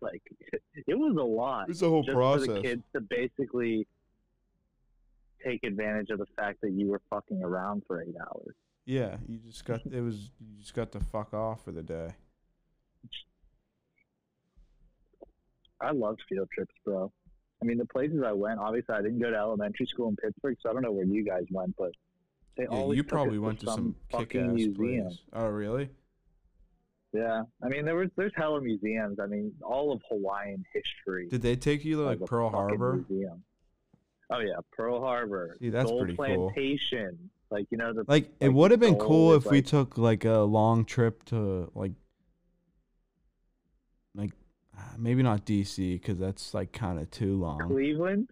[0.00, 0.22] Like
[0.86, 1.70] it was a lot.
[1.70, 3.86] It's a whole just for the kids to basically
[5.44, 8.54] take advantage of the fact that you were fucking around for eight hours.
[8.84, 12.08] Yeah, you just got it was you just got to fuck off for the day.
[15.80, 17.12] I loved field trips, bro.
[17.62, 20.56] I mean, the places I went, obviously, I didn't go to elementary school in Pittsburgh,
[20.60, 21.92] so I don't know where you guys went, but
[22.58, 25.06] they Yeah, you probably went to some some fucking kick-ass museum.
[25.06, 25.18] place.
[25.32, 25.88] Oh, really?
[27.14, 29.18] Yeah, I mean there was there's hella museums.
[29.18, 31.26] I mean all of Hawaiian history.
[31.30, 33.02] Did they take you to like Pearl Harbor?
[33.08, 33.42] Museum.
[34.30, 35.56] Oh yeah, Pearl Harbor.
[35.58, 36.50] See, that's Dole pretty cool.
[36.52, 37.30] Plantation.
[37.50, 40.40] Like you know the Like it would have been cool if we took like a
[40.40, 41.92] long trip to like
[44.14, 44.32] like
[44.76, 47.60] ah, maybe not DC because that's like kind of too long.
[47.68, 48.28] Cleveland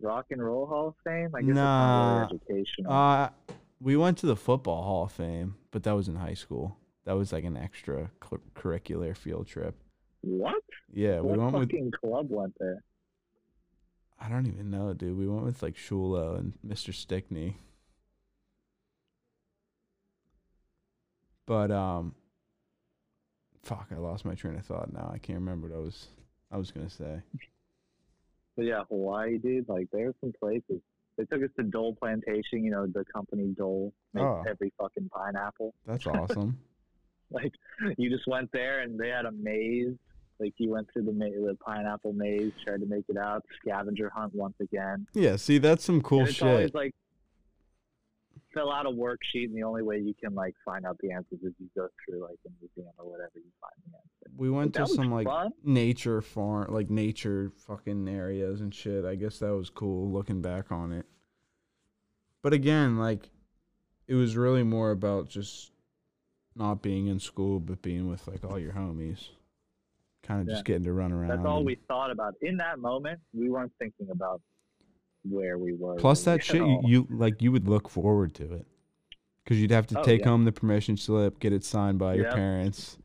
[0.00, 1.30] Rock and Roll Hall of Fame.
[1.34, 2.24] I guess Nah.
[2.24, 2.92] it's not really educational.
[2.92, 3.28] Uh,
[3.80, 6.76] we went to the football Hall of Fame, but that was in high school.
[7.04, 9.74] That was like an extra cur- curricular field trip.
[10.20, 10.62] what?
[10.92, 11.62] Yeah, we went with.
[11.62, 12.82] fucking club went there?
[14.20, 15.16] I don't even know, dude.
[15.16, 16.92] We went with like Shulo and Mr.
[16.92, 17.58] Stickney.
[21.46, 22.14] But um,
[23.62, 24.92] fuck, I lost my train of thought.
[24.92, 26.08] Now I can't remember what I was.
[26.50, 27.22] I was gonna say.
[28.56, 29.68] But yeah, Hawaii, dude.
[29.68, 30.80] Like there's some places.
[31.18, 32.64] They took us to Dole Plantation.
[32.64, 34.44] You know the company Dole makes Oh.
[34.48, 35.74] every fucking pineapple.
[35.84, 36.58] That's awesome.
[37.30, 37.52] Like
[37.98, 39.94] you just went there and they had a maze.
[40.40, 43.44] Like you went through the ma- the pineapple maze, tried to make it out.
[43.60, 45.06] Scavenger hunt once again.
[45.12, 46.74] yeah, see, that's some cool it's always shit.
[46.74, 46.94] like
[48.54, 51.40] fill out a worksheet, and the only way you can like find out the answers
[51.42, 54.34] is you go through like a museum or whatever you find the answer.
[54.36, 55.50] We went to some like fun.
[55.64, 59.04] nature farm, like nature fucking areas and shit.
[59.04, 61.06] I guess that was cool looking back on it.
[62.42, 63.30] But again, like
[64.06, 65.72] it was really more about just
[66.54, 69.28] not being in school, but being with like all your homies.
[70.22, 70.54] Kind of Yeah.
[70.54, 71.28] just getting to run around.
[71.28, 73.20] That's all and- we thought about in that moment.
[73.32, 74.40] We weren't thinking about
[75.30, 75.96] where we were.
[75.96, 78.66] Plus that shit, you, you like you would look forward to it.
[79.46, 80.28] Cause you'd have to Oh, take yeah.
[80.28, 82.98] home the permission slip, get it signed by your parents.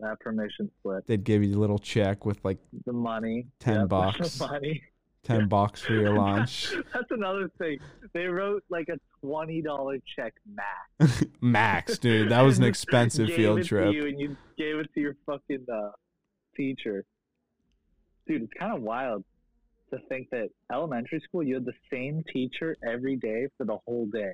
[0.00, 3.88] that permission slip, They'd give you a little check with like the money, 10 Yep,
[3.88, 4.40] bucks.
[4.40, 4.82] money.
[5.22, 6.74] ten bucks for your lunch.
[6.92, 7.78] That's another thing.
[8.12, 10.34] They wrote like a twenty dollar check
[11.00, 11.24] max.
[11.40, 13.90] Max, dude, that was an expensive gave field it trip.
[13.90, 15.90] To you and you gave it to your fucking uh,
[16.56, 17.04] teacher.
[18.26, 19.24] Dude, it's kind of wild
[19.90, 24.06] to think that elementary school you had the same teacher every day for the whole
[24.06, 24.32] day.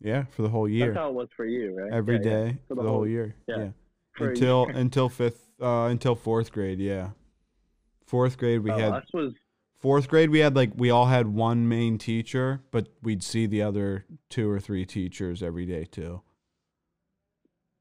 [0.00, 1.92] Yeah, for the whole year, That's how it was for you, right?
[1.92, 2.30] every Yeah, yeah.
[2.46, 3.34] day For for the the whole whole- year.
[3.46, 3.56] yeah.
[3.58, 3.70] Yeah,
[4.26, 4.76] until year.
[4.76, 6.80] until fifth, uh, until fourth grade.
[6.80, 7.10] Yeah,
[8.06, 9.32] fourth grade we oh, had was
[9.78, 13.62] fourth grade we had like we all had one main teacher, but we'd see the
[13.62, 16.22] other two or three teachers every day too.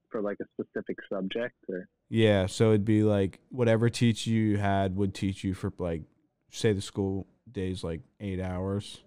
[0.09, 4.97] for like a specific subject or Yeah, so it'd be like whatever teacher you had
[4.97, 6.01] would teach you for like
[6.49, 9.01] say the school days like 8 hours.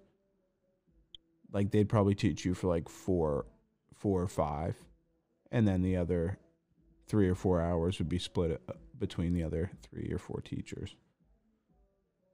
[1.53, 3.45] Like they'd probably teach you for like 4
[3.95, 4.77] 4 or 5
[5.53, 6.39] and then the other
[7.07, 10.97] 3 or 4 hours would be split uh, between the other 3 or 4 teachers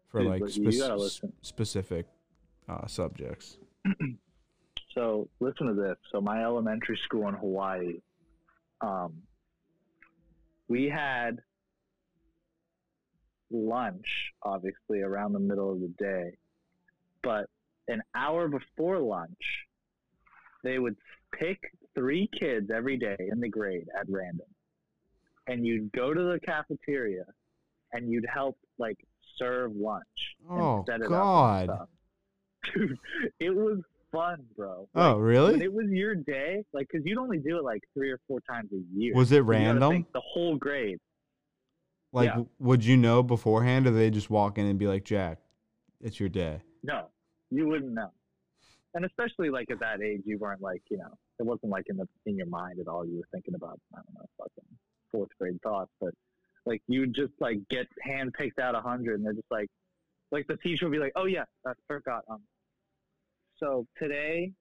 [0.06, 1.32] for Dude, like but you spec- gotta s- listen.
[1.42, 2.06] specific
[2.68, 3.58] uh, subjects.
[4.94, 5.96] So listen to this.
[6.10, 8.00] So my elementary school in Hawaii,
[8.80, 9.22] um,
[10.70, 11.40] we had
[13.50, 14.06] lunch,
[14.44, 16.30] obviously around the middle of the day,
[17.22, 17.46] but
[17.88, 19.66] an hour before lunch,
[20.62, 20.96] they would
[21.36, 21.58] pick
[21.94, 24.46] three kids every day in the grade at random,
[25.48, 27.24] and you'd go to the cafeteria,
[27.92, 28.98] and you'd help like
[29.36, 30.06] serve lunch.
[30.48, 31.64] Oh set it up and god.
[31.64, 31.88] stuff.
[32.74, 32.98] Dude,
[33.40, 33.80] it was
[34.12, 34.88] fun, bro.
[34.94, 35.62] Oh, When really?
[35.62, 38.70] it was your day, like, because you'd only do it like three or four times
[38.72, 39.14] a year.
[39.14, 40.06] Was it random?
[40.12, 40.98] The whole grade.
[42.12, 42.42] Like yeah.
[42.58, 45.38] would you know beforehand or they just walk in and be like, "Jack,
[46.00, 47.06] it's your day." No,
[47.50, 48.10] you wouldn't know.
[48.94, 51.96] And especially like at that age, you weren't like, you know, it wasn't like in
[51.96, 53.06] the in your mind at all.
[53.06, 54.76] You were thinking about, I don't know, fucking
[55.12, 56.12] fourth grade thoughts, but
[56.66, 59.68] like you would just like get hand picked out a hundred, and they're just like,
[60.32, 62.24] like the teacher would be like, oh yeah, I forgot.
[62.28, 62.40] Um,
[63.60, 64.52] so today,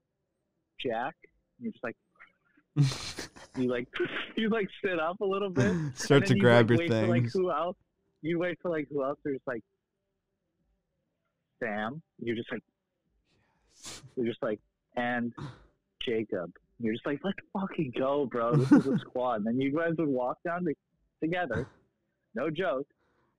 [0.79, 1.15] Jack,
[1.59, 1.95] you're just like,
[3.57, 3.87] you like,
[4.35, 5.73] you like sit up a little bit.
[5.95, 7.77] Start to grab like, your wait For, like who else?
[8.21, 9.17] You wait for like who else?
[9.23, 9.63] There's like
[11.61, 12.01] Sam.
[12.19, 12.61] You're just like
[14.15, 14.59] you're just like
[14.95, 15.33] and
[16.05, 16.51] Jacob.
[16.79, 18.55] You're just like let's fucking go, bro.
[18.55, 19.35] This is a squad.
[19.35, 20.73] And then you guys would walk down to,
[21.21, 21.67] together,
[22.35, 22.87] no joke,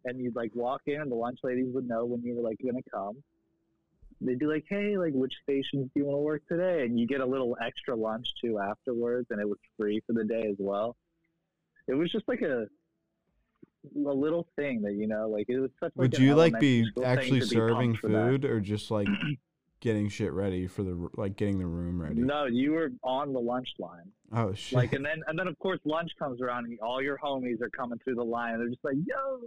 [0.05, 2.59] and you'd like walk in, and the lunch ladies would know when you were like
[2.63, 3.23] gonna come.
[4.21, 7.07] They'd be like, "Hey, like, which stations do you want to work today?" And you
[7.07, 10.57] get a little extra lunch too afterwards, and it was free for the day as
[10.59, 10.97] well.
[11.87, 12.67] It was just like a
[13.97, 15.93] a little thing that you know, like it was such.
[15.97, 18.01] Would like you like be actually be serving that.
[18.03, 19.09] food or just like
[19.81, 22.21] getting shit ready for the like getting the room ready?
[22.21, 24.13] No, you were on the lunch line.
[24.33, 24.77] Oh shit.
[24.77, 27.71] Like, and then and then of course lunch comes around, and all your homies are
[27.71, 29.41] coming through the line, and they're just like, "Yo,"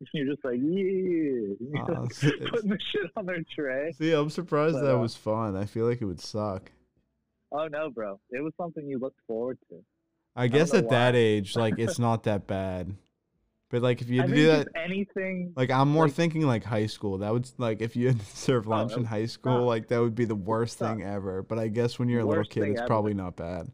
[0.00, 3.92] and you're just like, "Yeah," it's- putting the shit on their tray.
[3.92, 5.56] See, I'm surprised But, that uh, was fun.
[5.56, 6.70] I feel like it would suck.
[7.52, 9.82] Oh no, bro, it was something you looked forward to.
[10.34, 12.94] I guess know at that age, like it's not that bad.
[13.68, 15.52] But like if you had to do that, anything.
[15.56, 17.18] like I'm more like- thinking like high school.
[17.18, 20.00] That would like if you had to serve lunch that in high school, like that
[20.00, 21.42] would be the worst thing ever.
[21.42, 22.86] But I guess when you're a little kid, it's ever.
[22.86, 23.70] probably not bad.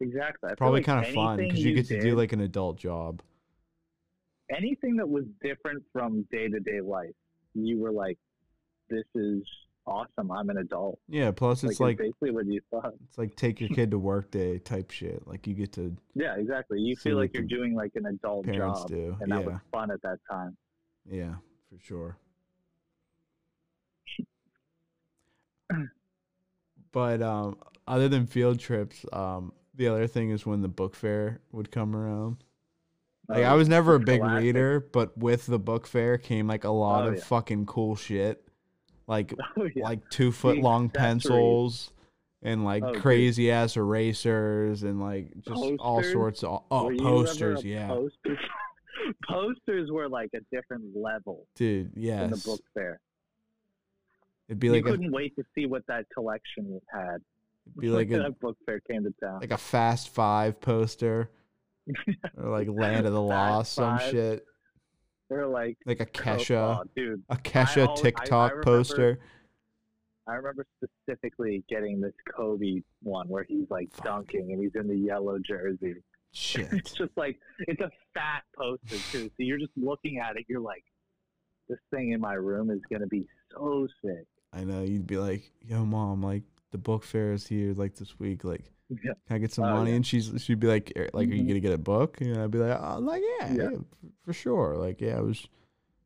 [0.00, 0.50] Exactly.
[0.50, 3.22] I Probably like kind of fun because you get to do like an adult job.
[4.54, 7.14] Anything that was different from day to day life.
[7.54, 8.18] You were like,
[8.90, 9.42] "This is
[9.86, 10.30] awesome.
[10.30, 11.30] I'm an adult." Yeah.
[11.30, 12.92] Plus, it's like, like it's basically what you thought.
[13.08, 15.26] it's like take your kid to work day type shit.
[15.26, 16.80] Like you get to Yeah, exactly.
[16.80, 19.16] You feel like you're doing like an adult parents job, do.
[19.20, 19.46] and that Yeah.
[19.46, 20.56] was fun at that time.
[21.08, 21.36] Yeah,
[21.70, 22.16] for sure.
[26.92, 31.40] but um, other than field trips, um, the other thing is when the book fair
[31.52, 32.38] would come around.
[33.28, 34.42] Like I Um, was never a big classic.
[34.44, 37.24] reader, but with the book fair came like a lot Oh, of yeah.
[37.24, 38.46] fucking cool shit,
[39.06, 39.84] like Oh, yeah.
[39.84, 41.92] like two foot long pencils
[42.42, 43.02] and like Oh, dude.
[43.02, 48.38] crazy ass erasers and like just all sorts of oh posters, yeah, Posters,
[49.28, 52.30] posters were like a different level dude, in yes.
[52.44, 53.00] the book fair.
[54.48, 57.16] It'd be you like a couldn't wait to see what that collection had.
[57.66, 59.40] it'd be like a book fair came to town.
[59.40, 61.30] like a Fast Five poster,
[62.36, 64.44] or like Land of the Lost, some shit,
[65.30, 67.22] They're like like a Kesha, oh, dude.
[67.28, 69.18] a Kesha always- I- I TikTok remember- poster.
[70.28, 74.04] I remember specifically getting this Kobe one where he's like Fuck.
[74.04, 75.94] dunking and he's in the yellow jersey.
[76.32, 76.68] Shit.
[76.72, 79.26] it's just like it's a fat poster too.
[79.28, 80.82] So you're just looking at it, you're like,
[81.68, 84.26] this thing in my room is gonna be so sick.
[84.52, 88.18] I know you'd be like, "Yo, mom, like the book fair is here, like this
[88.18, 89.12] week, like." Yeah.
[89.26, 89.90] Can I get some Oh, money?
[89.90, 89.96] yeah.
[89.96, 91.48] And she's she'd be like, "Er, like, are you Mhm.
[91.48, 92.20] gonna get a book?
[92.20, 93.68] And I'd be like, oh, like yeah, Yeah.
[93.72, 93.78] yeah,
[94.24, 94.76] for sure.
[94.76, 95.48] Like, yeah, I was,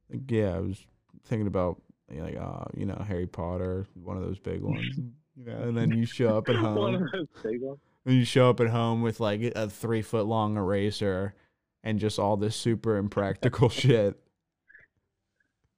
[0.08, 0.86] like, yeah, I was
[1.24, 4.98] thinking about you know, like, uh, you know, Harry Potter, one of those big ones.
[5.36, 6.76] You know, and then you show up at home.
[6.80, 7.78] One of those big ones.
[8.04, 11.34] and you show up at home with like a three foot long eraser
[11.82, 14.20] and just all this super impractical shit,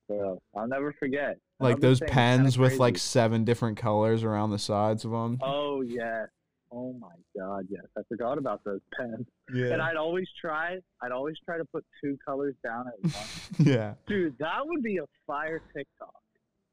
[0.08, 1.38] So I'll never forget.
[1.60, 5.12] like those thing that's kinda pens with like seven different colors around the sides of
[5.12, 5.38] them.
[5.42, 6.26] Oh yeah.
[6.74, 7.82] Oh my god, yes.
[7.98, 9.26] I forgot about those pens.
[9.54, 13.50] yeah, And I'd always try I'd always try to put two colors down at once.
[13.58, 16.14] yeah, Dude, that would be a fire TikTok.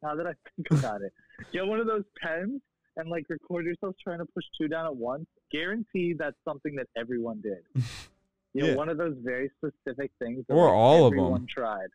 [0.01, 1.11] Now that I think about it,
[1.51, 2.61] get one of those pens
[2.97, 5.25] and like record yourself trying to push two down at once.
[5.51, 7.63] Guarantee that's something that everyone did.
[8.55, 8.75] You know, Yeah.
[8.77, 10.43] one of those very specific things.
[10.47, 11.19] That, Or like, all of 'em.
[11.19, 11.89] everyone tried.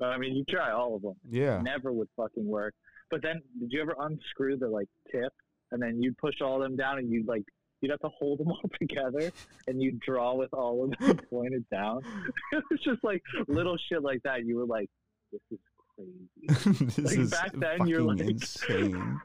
[0.00, 1.16] I mean, you try all of them.
[1.28, 1.60] yeah.
[1.60, 2.74] Never would fucking work.
[3.10, 5.32] But then, did you ever unscrew the like tip
[5.72, 7.44] and then you'd push all of them down and you'd like
[7.80, 9.30] you'd have to hold them all together
[9.66, 12.00] and you'd draw with all of them pointed down.
[12.52, 14.44] it was just like little shit like that.
[14.46, 14.88] You were like,
[15.32, 15.58] this is
[15.94, 16.88] crazy.
[16.96, 19.20] this Like, is back then, you're like- insane.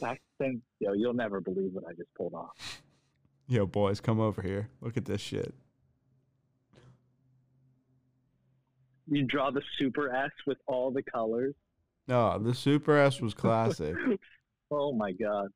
[0.00, 2.82] Back then, yo, you'll never believe what I just pulled off.
[3.48, 4.68] Yo, boys, come over here.
[4.82, 5.54] Look at this shit.
[9.10, 11.54] You draw the super S with all the colors.
[12.06, 13.94] No, the Super S was classic.
[14.70, 15.48] Oh my god.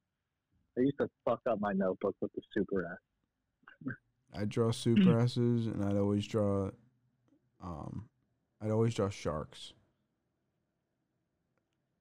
[0.77, 3.95] I used to fuck up my notebook with the super S.
[4.35, 6.71] I draw Super S's, and I'd always draw,
[7.63, 8.09] um,
[8.63, 9.75] I'd always draw sharks.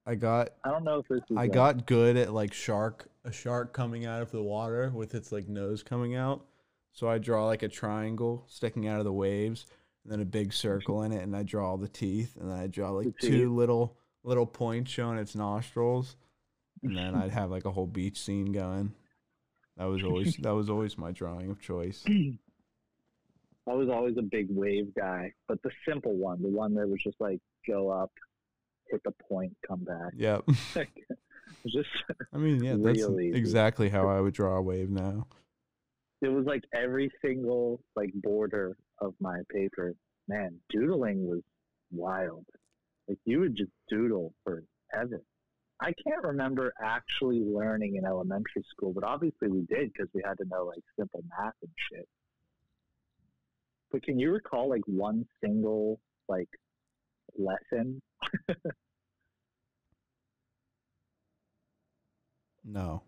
[0.04, 3.30] I got I don't know if this is I got good at like shark a
[3.30, 6.44] shark coming out of the water with its like nose coming out.
[6.92, 9.64] So I draw like a triangle sticking out of the waves
[10.02, 12.58] and then a big circle in it and I draw all the teeth and then
[12.58, 16.16] I draw like two little little points showing its nostrils
[16.82, 18.92] and then I'd have like a whole beach scene going.
[19.76, 22.04] That was always that was always my drawing of choice.
[22.08, 27.00] I was always a big wave guy, but the simple one, the one that was
[27.02, 28.10] just like go up,
[28.90, 30.12] hit the point, come back.
[30.16, 30.44] Yep.
[31.66, 31.88] Just
[32.32, 33.32] I mean, yeah, that's easy.
[33.34, 35.26] exactly how I would draw a wave now.
[36.20, 39.94] it was like every single like border of my paper.
[40.28, 41.42] Man, doodling was
[41.92, 42.46] wild.
[43.08, 45.22] Like you would just doodle forever.
[45.82, 50.38] I can't remember actually learning in elementary school, but obviously we did because we had
[50.38, 52.08] to know like simple math and shit.
[53.90, 56.48] But can you recall like one single like
[57.36, 58.00] lesson?
[62.64, 63.02] No.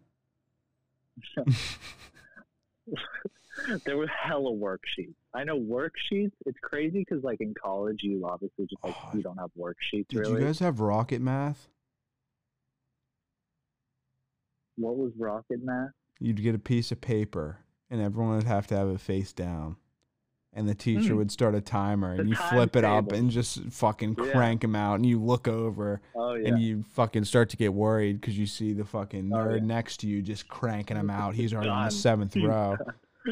[3.85, 5.15] there were hella worksheets.
[5.33, 6.33] I know worksheets.
[6.45, 10.09] It's crazy because like in college, you obviously just like Oh, you don't have worksheets
[10.09, 10.41] Did really.
[10.41, 11.69] you guys have rocket math?
[14.77, 15.91] What was rocket math?
[16.21, 17.59] you'd get a piece of paper
[17.91, 19.77] and everyone would have to have it face down
[20.53, 21.17] and the teacher Mm.
[21.17, 24.31] would start a timer, The and you flip it up and just fucking Yeah.
[24.31, 26.49] crank them out, and you look over, Oh yeah.
[26.51, 29.67] and you fucking start to get worried because you see the fucking Oh, nerd yeah.
[29.67, 31.35] next to you just cranking them out.
[31.35, 32.77] He's already in the seventh row,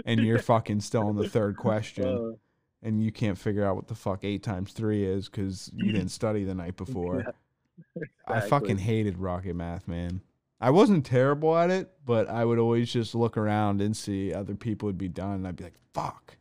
[0.04, 2.32] and you're fucking still in the third question, Uh,
[2.82, 6.08] and you can't figure out what the fuck eight times three is because you didn't
[6.20, 7.20] study the night before.
[8.26, 8.50] I exactly.
[8.50, 10.22] fucking hated rocket math, man.
[10.62, 14.54] I wasn't terrible at it, but I would always just look around and see other
[14.54, 16.36] people would be done, and I'd be like, "Fuck."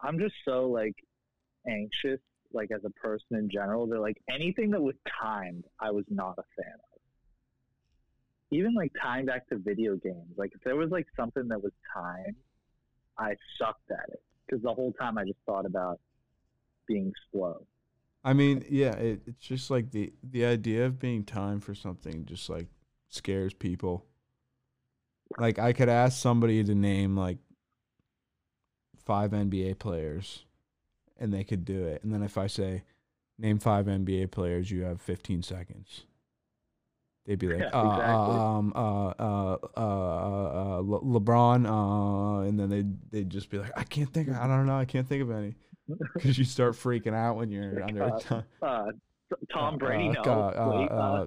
[0.00, 0.94] I'm just so like
[1.66, 2.20] anxious,
[2.52, 3.86] like as a person in general.
[3.86, 7.00] That like anything that was timed, I was not a fan of.
[8.50, 11.72] Even like tying back to video games, like if there was like something that was
[11.94, 12.36] timed,
[13.18, 16.00] I sucked at it because the whole time I just thought about
[16.86, 17.66] being slow.
[18.22, 22.26] I mean, yeah, it, it's just like the the idea of being timed for something
[22.26, 22.68] just like
[23.08, 24.04] scares people.
[25.38, 27.38] Like I could ask somebody to name like
[29.04, 30.44] five NBA players,
[31.18, 32.02] and they could do it.
[32.04, 32.84] And then if I say,
[33.38, 36.04] "Name five NBA players," you have 15 seconds.
[37.26, 38.36] They'd be like, Yeah, uh, exactly.
[38.36, 43.72] um, uh, uh, uh, uh, Le- LeBron, uh, and then they they'd just be like,
[43.76, 44.30] "I can't think.
[44.30, 44.78] I don't know.
[44.78, 45.54] I can't think of any."
[46.14, 48.04] Because you start freaking out when you're under.
[48.04, 50.32] Uh, Tom Uh, Brady, uh, no.
[50.32, 51.26] uh, uh, uh, uh,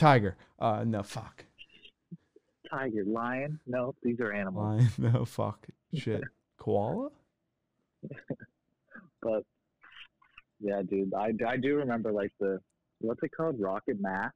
[0.00, 0.34] Tiger.
[0.58, 1.44] Uh, no, fuck.
[2.70, 3.94] tiger, lion, no.
[4.02, 4.80] These are animals.
[4.98, 5.12] Lion.
[5.12, 5.66] No, fuck.
[5.94, 6.22] Shit.
[6.58, 7.10] Koala.
[9.22, 9.42] But
[10.60, 12.58] yeah, dude, I, I do remember like the
[13.00, 14.32] what's it called, rocket math.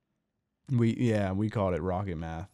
[0.70, 2.50] We yeah, we called it rocket math.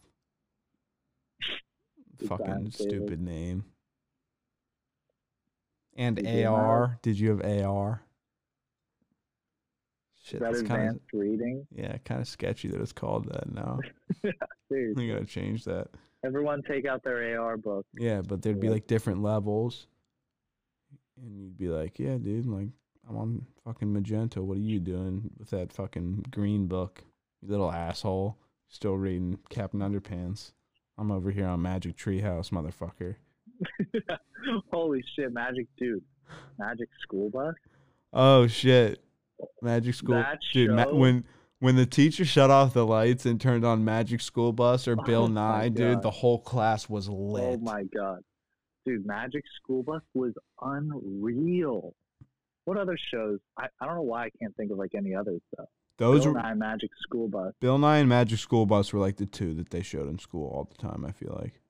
[2.25, 3.65] Fucking stupid name.
[5.97, 6.99] And Did you AR.
[7.01, 8.01] Did you have AR?
[10.23, 11.65] Shit, that that's kind of advanced reading?
[11.75, 13.79] yeah, kind of sketchy that it's called that now.
[14.69, 15.87] Dude, We gotta change that.
[16.23, 17.85] everyone take out their AR book.
[17.97, 19.87] Yeah, but there'd be like different levels,
[21.21, 22.69] and you'd be like, "Yeah, dude, like
[23.09, 24.41] I'm on fucking magenta.
[24.43, 27.03] What are you doing with that fucking green book,
[27.41, 28.37] you little asshole?
[28.69, 30.51] Still reading Captain Underpants.
[30.97, 33.15] I'm over here on Magic Treehouse, motherfucker.
[34.71, 36.03] Holy shit, Magic Dude.
[36.57, 37.55] Magic School Bus?
[38.13, 39.03] Oh shit,
[39.61, 40.71] Magic School, That dude.
[40.71, 41.25] Ma- when
[41.59, 45.23] when the teacher shut off the lights and turned on Magic School Bus or Bill
[45.23, 47.43] Oh Nye, dude, the whole class was oh lit.
[47.43, 48.19] Oh my god.
[48.85, 51.93] Dude, Magic School Bus was unreal.
[52.65, 53.39] What other shows?
[53.59, 55.67] I, I don't know why I can't think of like any others though.
[55.97, 57.53] Those Bill were Nye Magic School Bus.
[57.59, 60.47] Bill Nye and Magic School Bus were like the two that they showed in school
[60.49, 61.05] all the time.
[61.05, 61.61] I feel like.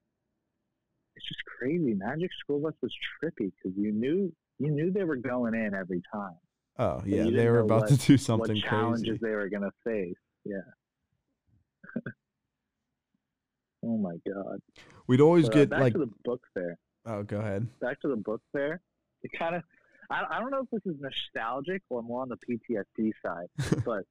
[1.18, 1.94] It's just crazy.
[1.96, 6.02] Magic School Bus was trippy because you knew you knew they were going in every
[6.14, 6.36] time.
[6.82, 9.20] Oh yeah, they were about what- to do something what challenges crazy.
[9.22, 10.16] they were gonna face.
[10.46, 10.62] Yeah.
[13.86, 14.60] oh my god.
[15.08, 16.78] We'd always But, uh, get back like to the book fair.
[17.06, 17.68] oh go ahead.
[17.80, 18.82] back to the book fair.
[19.24, 19.62] It kind of,
[20.10, 24.04] I, I don't know if this is nostalgic or more on the PTSD side, but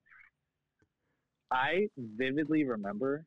[1.51, 3.25] I vividly remember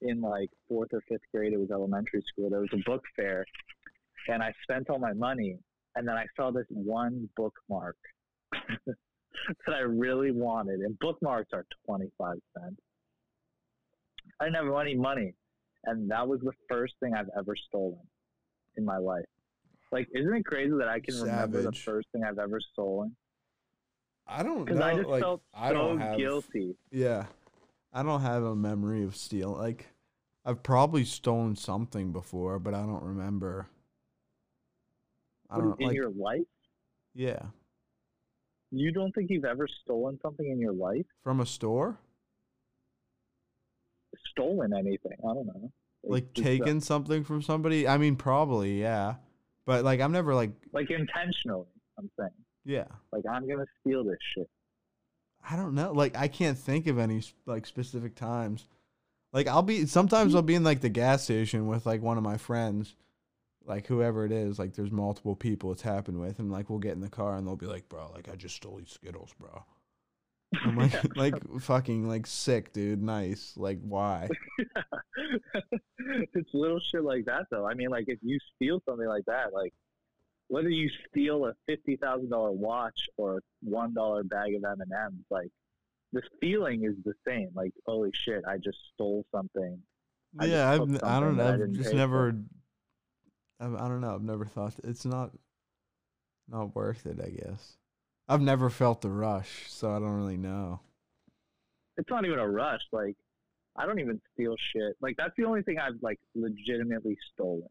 [0.00, 3.44] in like fourth or fifth grade, it was elementary school, there was a book fair,
[4.28, 5.58] and I spent all my money,
[5.96, 7.96] and then I saw this one bookmark
[8.86, 12.76] that I really wanted, and bookmarks are 25 cents.
[14.40, 15.34] I didn't have any money,
[15.84, 18.00] and that was the first thing I've ever stolen
[18.76, 19.24] in my life.
[19.90, 23.16] Like, isn't it crazy that I can remember the first thing I've ever stolen?
[24.26, 24.80] I don't Because.
[24.80, 26.76] I just like felt I so don't have guilty.
[26.90, 27.26] yeah.
[27.90, 29.58] I don't have a memory of stealing.
[29.58, 29.86] Like
[30.44, 33.66] I've probably stolen something before, but I don't remember.
[35.50, 36.42] I don't in like your life,
[37.14, 37.46] yeah
[38.70, 41.06] you don't think you've ever stolen something in your life?
[41.22, 41.98] from a store.
[44.30, 45.16] Stolen anything?
[45.20, 45.72] I don't know.
[46.04, 47.88] Like just, uh, taken something from somebody.
[47.88, 49.14] I mean, probably yeah,
[49.66, 51.66] but like I'm never like like intentionally.
[51.98, 52.30] I'm saying,
[52.64, 52.84] yeah.
[53.12, 54.48] like I'm gonna steal this shit.
[55.50, 55.92] I don't know.
[55.92, 58.68] Like I can't think of any like specific times.
[59.32, 62.22] Like I'll be sometimes I'll be in like the gas station with like one of
[62.22, 62.94] my friends,
[63.68, 64.58] like whoever it is.
[64.58, 67.46] Like there's multiple people it's happened with, and like we'll get in the car and
[67.46, 69.64] they'll be like, "Bro, like I just stole these Skittles, bro."
[70.62, 73.02] I'm like, like fucking like sick, dude.
[73.02, 73.52] Nice.
[73.56, 74.28] Like why?
[76.34, 77.66] it's little shit like that, though.
[77.66, 79.74] I mean, like if you steal something like that, like
[80.48, 84.80] whether you steal a fifty thousand dollar watch or a one dollar bag of M
[84.80, 85.50] and M's, like
[86.12, 87.50] the feeling is the same.
[87.54, 89.78] Like, holy shit, I just stole something.
[90.38, 91.54] I yeah, I've I don't know.
[91.54, 92.34] I've just never.
[93.60, 94.14] I've, I don't know.
[94.14, 95.32] I've never thought it's not
[96.48, 97.18] not worth it.
[97.22, 97.76] I guess
[98.28, 100.80] I've never felt the rush, so I don't really know.
[101.96, 102.82] It's not even a rush.
[102.92, 103.16] Like,
[103.76, 104.94] I don't even steal shit.
[105.00, 107.68] Like, that's the only thing I've like legitimately stolen.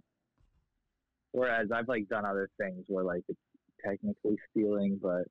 [1.31, 3.39] Whereas I've like done other things where like it's
[3.85, 5.23] technically stealing, but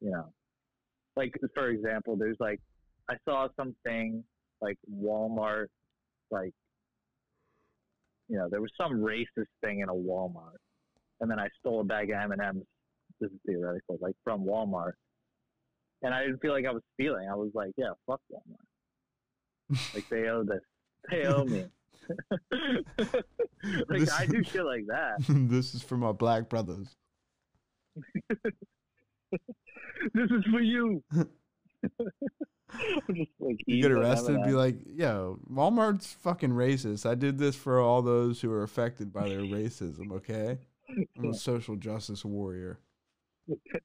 [0.00, 0.32] you know,
[1.16, 2.60] like for example, there's like
[3.08, 4.22] I saw something
[4.60, 5.66] like Walmart,
[6.30, 6.52] like
[8.28, 10.58] you know, there was some racist thing in a Walmart,
[11.20, 12.64] and then I stole a bag of M and M's.
[13.20, 14.92] This is theoretical, like from Walmart,
[16.02, 17.28] and I didn't feel like I was stealing.
[17.30, 19.94] I was like, yeah, fuck Walmart.
[19.94, 20.60] like they owe this,
[21.10, 21.64] they owe me.
[23.88, 25.16] like This- I do shit like that.
[25.50, 26.94] this is for my black brothers.
[30.14, 31.02] This is for you.
[33.40, 34.54] like You get arrested, be M&Ms.
[34.54, 37.08] like, yo, Walmart's fucking racist.
[37.08, 40.58] I did this for all those who are affected by their racism, okay?
[41.18, 42.78] I'm a social justice warrior.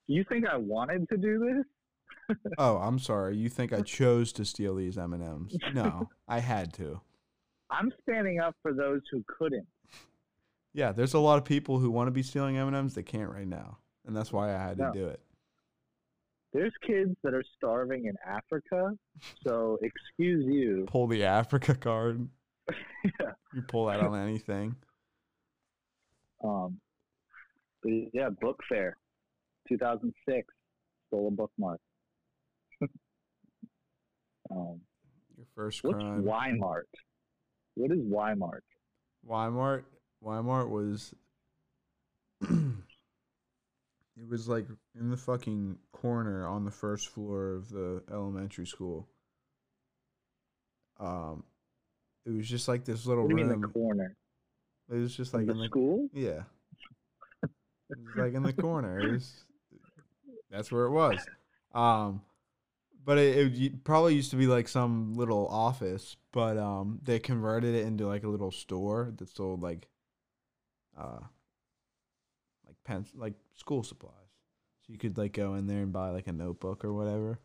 [0.07, 1.65] you think I wanted to do this?
[2.57, 3.35] Oh, I'm sorry.
[3.35, 5.57] You think I chose to steal these M&Ms?
[5.73, 7.01] No, I had to.
[7.69, 9.67] I'm standing up for those who couldn't.
[10.73, 12.93] Yeah, there's a lot of people who want to be stealing M&Ms.
[12.93, 13.77] They can't right now,
[14.07, 15.19] and that's why I had to do it.
[16.53, 18.91] There's kids that are starving in Africa,
[19.45, 20.85] so excuse you.
[20.91, 22.27] Pull the Africa card.
[22.69, 23.31] Yeah.
[23.53, 24.75] You pull that on anything.
[26.43, 26.79] Um,
[27.85, 28.97] yeah, book fair,
[29.69, 30.47] 2006,
[31.07, 31.79] stole a bookmark.
[34.49, 34.81] um,
[35.37, 36.23] Your first crime.
[36.23, 36.27] what's.
[36.27, 36.89] Weimart?
[37.75, 38.61] What is Weimart?
[39.29, 39.83] Weimart.
[40.25, 41.13] Weimart was.
[44.17, 44.67] it was like
[44.99, 49.07] in the fucking corner on the first floor of the elementary school.
[50.99, 51.43] Um,
[52.25, 54.15] it was just like this little you mean the corner?
[54.89, 56.09] It was just like the in the school?
[56.13, 56.43] yeah.
[57.89, 59.11] It was like in the corner.
[59.11, 59.45] Was,
[60.49, 61.19] that's where it was.
[61.73, 62.21] Um,
[63.05, 67.75] but it, it probably used to be like some little office, but um, they converted
[67.75, 69.87] it into like a little store that sold like,
[70.97, 71.19] uh,
[72.83, 74.13] pens, like school supplies.
[74.85, 77.39] So you could like go in there and buy like a notebook or whatever.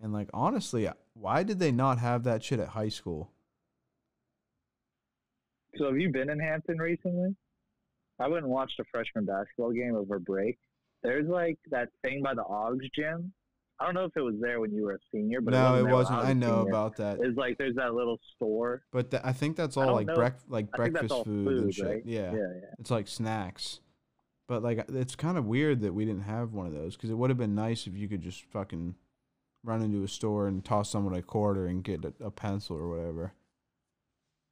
[0.00, 3.30] And like honestly, why did they not have that shit at high school?
[5.76, 7.34] So have you been in Hampton recently?
[8.18, 10.58] I went and watched a freshman basketball game over break.
[11.02, 13.32] There's like that thing by the Augs gym.
[13.80, 15.80] I don't know if it was there when you were a senior, but no, it
[15.80, 15.84] it wasn't.
[15.84, 16.18] when wasn't.
[16.18, 16.68] was I know senior.
[16.68, 17.18] about that.
[17.20, 18.82] It's like there's that little store.
[18.92, 21.84] But th- I think that's all like brec- like breakfast food, food, and shit.
[21.86, 22.02] right?
[22.04, 22.32] Yeah.
[22.32, 22.74] Yeah, yeah.
[22.78, 23.80] it's like snacks.
[24.52, 27.14] But like it's kind of weird that we didn't have one of those because it
[27.14, 28.96] would have been nice if you could just fucking
[29.64, 32.86] run into a store and toss someone a quarter and get a, a pencil or
[32.86, 33.32] whatever.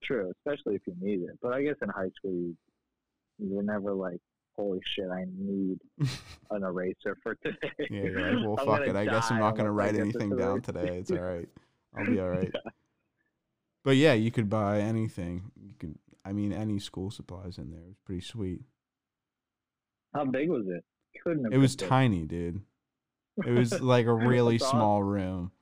[0.03, 1.39] True, especially if you need it.
[1.43, 2.57] But I guess in high school, you,
[3.39, 4.23] you were never like,
[4.57, 5.79] "Holy shit, I need
[6.51, 7.59] an eraser for today."
[7.91, 8.97] Yeah, you're like, well, fuck it.
[8.97, 10.97] I guess I'm not gonna write anything down eraser." today.
[10.97, 11.49] It's all right.
[11.95, 12.55] I'll be all right.
[13.85, 15.51] But yeah, you could buy anything.
[15.63, 17.81] You could, I mean, any school supplies in there.
[17.81, 18.63] It was pretty sweet.
[20.15, 20.85] How big was it?
[21.23, 21.89] Couldn't have It was big.
[21.89, 22.61] tiny, dude.
[23.47, 25.53] It was like a really small room,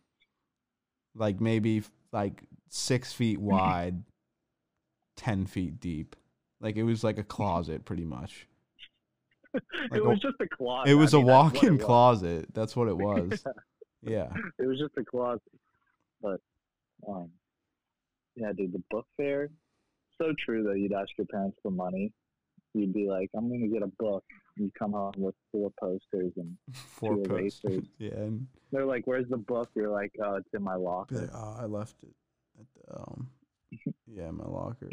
[1.14, 1.82] like maybe
[2.12, 4.03] like six feet wide,
[5.16, 6.16] ten feet deep.
[6.61, 8.46] Like it was like a closet, pretty much.
[9.55, 10.90] it like a- was just a closet.
[10.90, 11.84] It was I a mean, that's walk-in it was.
[11.84, 12.46] closet.
[12.55, 13.44] That's what it was.
[14.03, 14.32] Yeah.
[14.59, 15.42] It was just a closet.
[16.22, 16.40] But
[17.09, 17.30] um
[18.36, 19.51] yeah, dude, the book fair.
[20.18, 22.12] So true though, you'd ask your parents for money.
[22.79, 24.24] You'd be like, I'm gonna get a book.
[24.57, 27.61] You come home with four posters and Four Two posters.
[27.64, 27.85] erasers.
[27.99, 29.68] Yeah, and they're like, Where's the book?
[29.74, 31.16] You're like, Oh, it's in my locker.
[31.22, 32.14] like, oh, I left it
[32.61, 33.29] at the um,
[34.07, 34.89] yeah, my locker.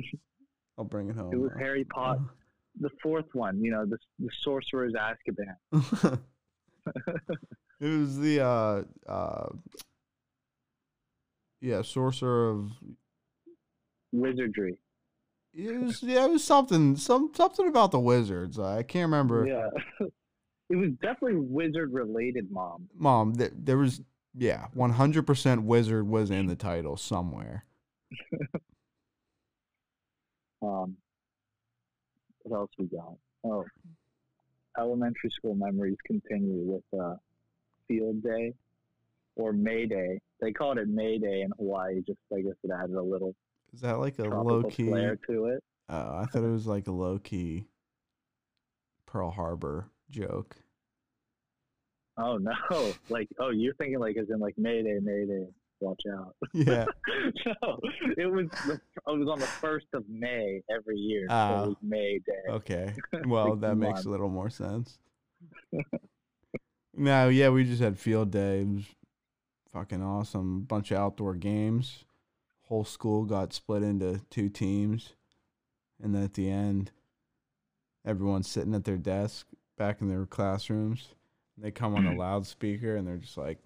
[0.77, 1.31] I'll bring it home.
[1.33, 1.59] It was though.
[1.59, 2.21] Harry Potter.
[2.81, 6.19] The fourth one, you know, the the Sorcerer's Azkaban.
[7.79, 9.47] it was the uh uh
[11.61, 12.71] yeah sorcerer of
[14.11, 14.77] Wizardry.
[15.55, 19.69] It was yeah it was something some something about the wizards i can't remember Yeah.
[20.69, 22.89] it was definitely wizard related, mom.
[22.95, 24.01] mom th- there was
[24.37, 27.65] yeah 100% wizard was in the title somewhere
[30.61, 30.95] Um,
[32.41, 33.13] what else we got?
[33.43, 33.65] Oh,
[34.79, 37.15] elementary school memories continue with uh,
[37.87, 38.53] field day
[39.35, 40.19] or May Day.
[40.41, 43.35] They called it May Day in Hawaii, just I guess it added a little
[43.75, 45.63] is that like a low key flair to it.
[45.89, 47.65] uh, i thought it was like a low key
[49.05, 50.55] pearl harbor joke
[52.17, 52.53] Oh no!
[53.09, 55.47] Like oh, you're thinking like as in like May Day, May Day.
[55.81, 56.33] Watch out!
[56.53, 56.85] yeah
[57.45, 57.77] no,
[58.17, 61.25] it was the, it was on the first of May every year.
[61.27, 61.63] so Ah.
[61.63, 62.51] it was May Day.
[62.53, 62.93] okay
[63.27, 64.97] well that makes a little more sense
[66.93, 68.85] no yeah we just had field day it was
[69.73, 72.04] fucking awesome bunch of outdoor games
[72.65, 75.13] whole school got split into two teams
[76.01, 76.91] and then at the end
[78.05, 79.47] everyone's sitting at their desk
[79.77, 81.09] back in their classrooms.
[81.57, 83.59] They come on a loudspeaker and they're just like,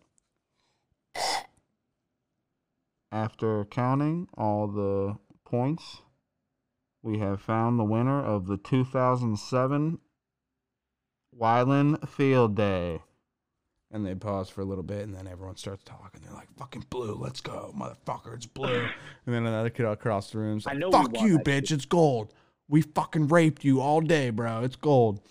[3.12, 6.02] after counting all the points,
[7.02, 10.00] we have found the winner of the 2007
[11.36, 13.02] Wyland Field Day.
[13.92, 16.22] And they pause for a little bit, and then everyone starts talking.
[16.24, 18.88] They're like, "Fucking blue, let's go, motherfucker, it's blue."
[19.26, 22.32] and then another kid across the room's I know "Fuck you, bitch, shit." it's gold.
[22.68, 24.62] We fucking raped you all day, bro.
[24.64, 25.22] It's gold."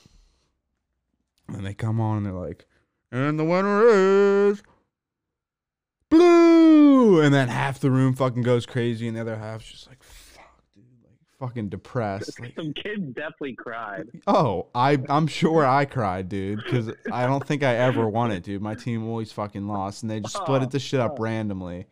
[1.46, 2.66] And they come on, and they're like,
[3.12, 4.62] "And the winner is
[6.10, 10.02] blue." And then half the room fucking goes crazy, and the other half's just like,
[10.02, 10.07] "Fuck, dude, like
[11.38, 14.06] fucking depressed." Like, Some kids definitely cried.
[14.26, 18.42] Oh, I I'm sure I cried, dude, because I don't think I ever won it,
[18.42, 18.62] dude.
[18.62, 21.22] My team always fucking lost, and they just split it the shit up Oh.
[21.22, 21.86] randomly.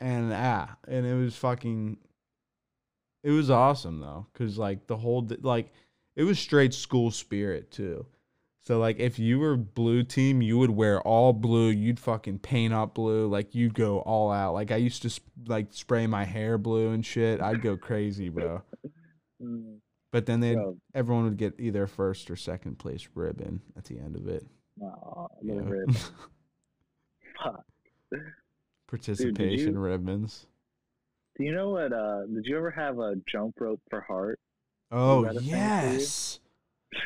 [0.00, 1.98] And ah, and it was fucking.
[3.22, 5.72] It was awesome though, cause like the whole like,
[6.16, 8.04] it was straight school spirit too.
[8.66, 11.68] So like, if you were blue team, you would wear all blue.
[11.68, 14.54] You'd fucking paint up blue, like you'd go all out.
[14.54, 17.40] Like I used to sp- like spray my hair blue and shit.
[17.42, 18.62] I'd go crazy, bro.
[20.12, 23.98] But then they bro, everyone would get either first or second place ribbon at the
[23.98, 24.46] end of it.
[24.80, 25.70] aw, you little know?
[25.72, 25.96] rib.
[27.42, 27.64] Fuck.
[28.88, 30.46] Participation you- ribbons.
[31.36, 31.92] Do you know what?
[31.92, 34.38] Uh, did you ever have a jump rope for heart?
[34.92, 36.38] Oh that a thing yes.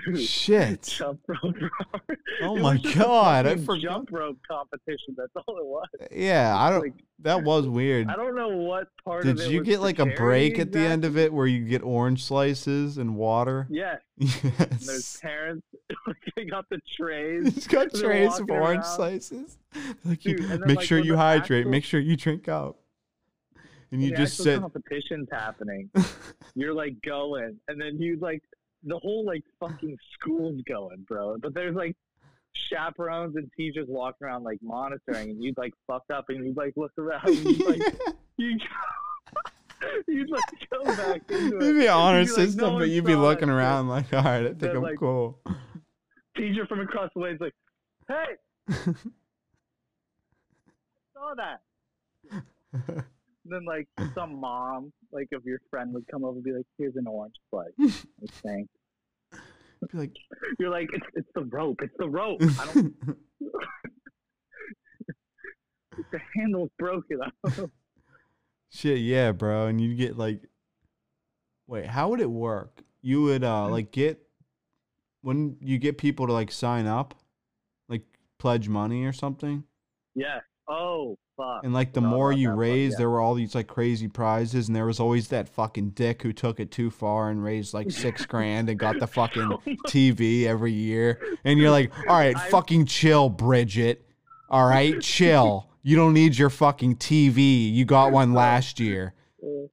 [0.07, 0.83] Dude, Shit.
[0.83, 1.55] jump rope.
[2.43, 3.81] Oh my was just a God, I forgot.
[3.81, 5.15] Jump rope competition.
[5.17, 5.87] That's all it was.
[6.13, 8.09] Yeah, I don't Like, that was weird.
[8.09, 10.71] I don't know what part Did of it Did you get like a break at
[10.73, 13.67] the end of it where you get orange slices and water?
[13.79, 14.01] Yes.
[14.43, 15.67] And there's parents.
[16.37, 17.57] they got the trays.
[17.57, 18.85] It's got trays of orange around.
[18.85, 19.59] slices.
[20.05, 21.61] Like Dude, then, make like, sure you hydrate.
[21.61, 22.77] actual- Make sure you drink out
[23.93, 24.61] And you the just sit.
[24.61, 25.91] competition's happening.
[26.55, 28.43] You're like going, and then you like
[28.85, 31.37] the whole like fucking school's going, bro.
[31.39, 31.97] But there's like
[32.53, 36.73] chaperones and teachers walking around like monitoring, and you'd like fuck up, and you'd like
[36.77, 37.83] look around, and you'd like
[38.37, 38.59] you.
[40.09, 41.63] You'd like go back into it.
[41.63, 44.13] It'd be honor You'd be like, system, "No but you'd be looking it." around like,
[44.13, 45.39] all right, I think They're I'm like- cool.
[46.37, 47.55] Teacher from across the way is like,
[48.09, 48.39] "Hey,
[51.15, 51.61] saw that."
[53.49, 56.97] Then like some mom, like of your friend, would come over and be like, "Here's
[56.97, 58.71] an orange slice." Like, thanks.
[59.93, 60.17] Be like,
[60.59, 61.81] You're like, it's, it's the rope.
[61.83, 62.43] It's the rope.
[62.43, 62.95] I don't.
[66.11, 67.21] the handle's broken.
[67.23, 67.71] I don't know.
[68.71, 69.67] Shit, yeah, bro.
[69.67, 70.43] And you get like,
[71.67, 72.83] wait, how would it work?
[73.01, 74.21] You would uh like get
[75.23, 77.15] when you get people to like sign up,
[77.89, 78.03] like
[78.39, 79.65] pledge money or something,
[80.15, 80.41] Yeah.
[80.69, 81.65] Oh fuck.
[81.65, 82.99] and like the more you that, but raise, yeah.
[82.99, 86.33] there were all these like crazy prizes, and there was always that fucking dick who
[86.35, 89.49] took it too far and raised like six grand and got the fucking
[89.87, 94.05] TV every year, and you're like, all right, I- fucking chill, Bridget.
[94.51, 95.71] All right, chill.
[95.83, 97.73] You don't need your fucking TV.
[97.73, 99.15] You got one last year.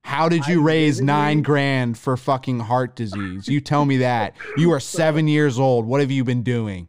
[0.03, 3.47] How did you raise nine grand for fucking heart disease?
[3.47, 4.36] You tell me that.
[4.55, 5.86] You are seven years old.
[5.88, 6.88] What have you been doing?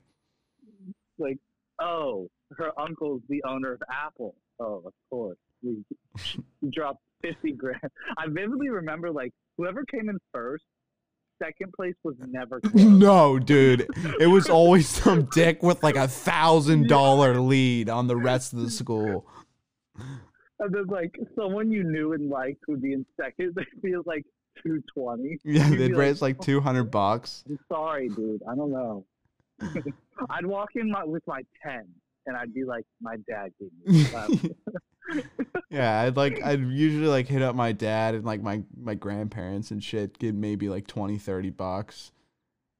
[1.18, 1.38] like,
[1.80, 4.34] oh, her uncle's the owner of Apple.
[4.60, 5.38] Oh, of course.
[5.62, 5.84] We,
[6.70, 7.80] dropped fifty grand.
[8.18, 10.64] I vividly remember like whoever came in first,
[11.42, 12.74] second place was never close.
[12.84, 13.86] No, dude.
[14.20, 18.60] It was always some dick with like a thousand dollar lead on the rest of
[18.60, 19.26] the school.
[20.58, 23.54] And then like someone you knew and liked would be in second.
[23.54, 24.24] They feel like
[24.62, 25.38] two twenty.
[25.44, 27.44] Yeah, You'd they'd raise like, like two hundred bucks.
[27.48, 28.42] I'm sorry, dude.
[28.48, 29.04] I don't know.
[30.30, 31.86] I'd walk in my, with my ten,
[32.26, 34.52] and I'd be like, "My dad gave me." this."
[35.70, 39.70] yeah, I'd like I'd usually like hit up my dad and like my my grandparents
[39.70, 42.12] and shit, get maybe like 20, 30 bucks.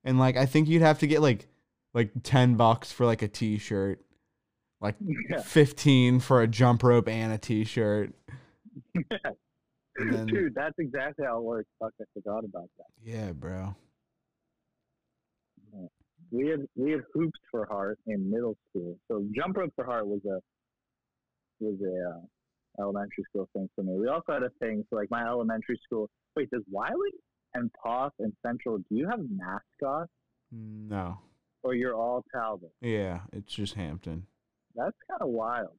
[0.04, 1.48] And like I think you'd have to get like
[1.94, 4.00] like 10 bucks for like a t-shirt,
[4.80, 4.96] like
[5.30, 5.40] yeah.
[5.40, 8.12] 15 for a jump rope and a t-shirt.
[9.98, 11.68] And then Dude, that's exactly how it works.
[11.78, 12.84] Fuck, I forgot about that.
[13.02, 13.74] yeah, bro.
[16.30, 18.98] We had we had hoops for heart in middle school.
[19.08, 20.38] So jump rope for heart was a
[21.60, 23.96] was a uh, elementary school thing for me.
[23.98, 26.08] We also had a thing for like my elementary school.
[26.36, 27.16] Wait, does Wyland
[27.54, 30.10] and Poff and Central do you have mascots
[30.52, 31.18] No.
[31.62, 32.72] or you're all Talbot?
[32.82, 34.26] Yeah, it's just Hampton.
[34.74, 35.78] That's kind of wild.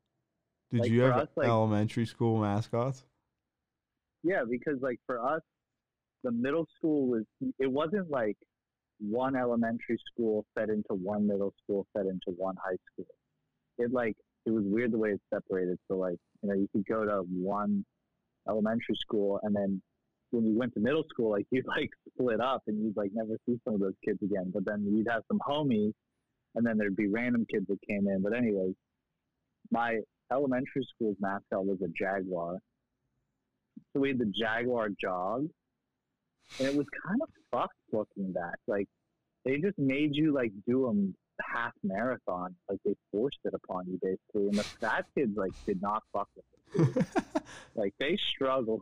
[0.72, 3.04] Did Like, you have us, like- elementary school mascots?
[4.24, 5.42] Yeah, because like for us,
[6.24, 7.24] the middle school was
[7.60, 8.38] it wasn't like
[9.00, 13.06] one elementary school fed into one middle school fed into one high school.
[13.78, 15.78] It like it was weird the way it's separated.
[15.88, 17.86] So like you know you could go to one
[18.48, 19.82] elementary school and then
[20.32, 23.38] when you went to middle school, like you'd like split up and you'd like never
[23.46, 24.52] see some of those kids again.
[24.54, 25.94] But then you'd have some homies,
[26.56, 28.22] and then there'd be random kids that came in.
[28.22, 28.74] But anyways,
[29.72, 30.00] my
[30.32, 32.58] elementary school's mascot was a jaguar.
[33.94, 35.48] So we had the jaguar jog,
[36.60, 38.58] and it was kind of fucked looking back.
[38.68, 38.88] Like
[39.46, 44.00] they just made you like do them half marathon, like they forced it upon you
[44.02, 44.48] basically.
[44.48, 47.06] And the fat kids like did not fuck with it.
[47.76, 48.82] like they struggled.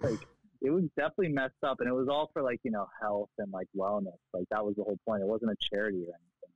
[0.00, 0.20] Like
[0.60, 3.52] it was definitely messed up, and it was all for like you know health and
[3.52, 4.18] like wellness.
[4.32, 5.22] Like that was the whole point.
[5.22, 6.54] It wasn't a charity or anything.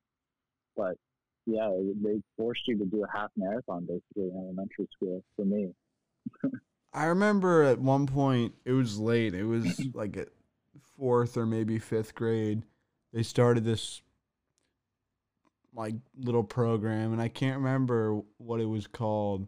[0.76, 0.96] But
[1.46, 1.70] yeah,
[2.02, 5.72] they forced you to do a half marathon basically in elementary school for me.
[6.96, 9.34] I remember at one point it was late.
[9.34, 10.28] It was like at
[10.96, 12.62] fourth or maybe fifth grade.
[13.12, 14.00] They started this
[15.74, 19.46] like little program, and I can't remember what it was called.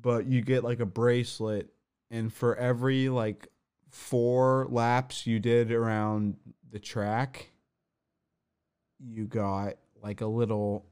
[0.00, 1.68] But you get like a bracelet,
[2.10, 3.48] and for every like
[3.90, 6.36] four laps you did around
[6.70, 7.50] the track,
[8.98, 10.86] you got like a little.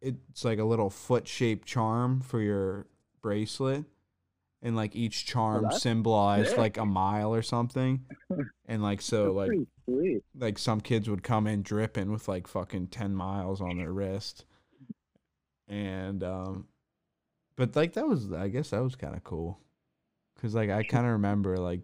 [0.00, 2.86] It's like a little foot shaped charm for your
[3.20, 3.84] bracelet
[4.62, 6.58] and like each charm that's symbolized sick.
[6.58, 8.04] like a mile or something.
[8.66, 9.50] And like so That's
[9.86, 13.92] like like some kids would come in dripping with like fucking 10 miles on their
[13.92, 14.44] wrist.
[15.68, 16.68] And um
[17.56, 19.58] but like that was i guess that was kind of cool.
[20.34, 21.80] Because like i kind of remember like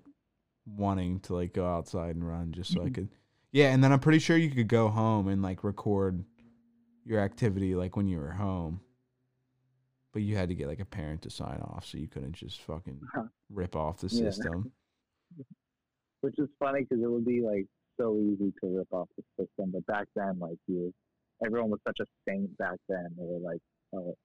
[0.66, 3.08] wanting to like go outside and run just so i could
[3.52, 6.22] yeah and then i'm pretty sure you could go home and like record
[7.06, 8.80] your activity like when you were home
[10.18, 12.60] but you had to get like a parent to sign off so you couldn't just
[12.62, 13.00] fucking
[13.50, 14.30] rip off the Yeah.
[14.32, 14.72] system
[16.22, 17.66] which is funny because it would be like
[18.00, 19.70] so easy to rip off the system.
[19.72, 20.92] But back then, like you,
[21.46, 23.06] everyone was such a saint back then.
[23.16, 23.60] They were like,
[23.94, 24.16] "Oh,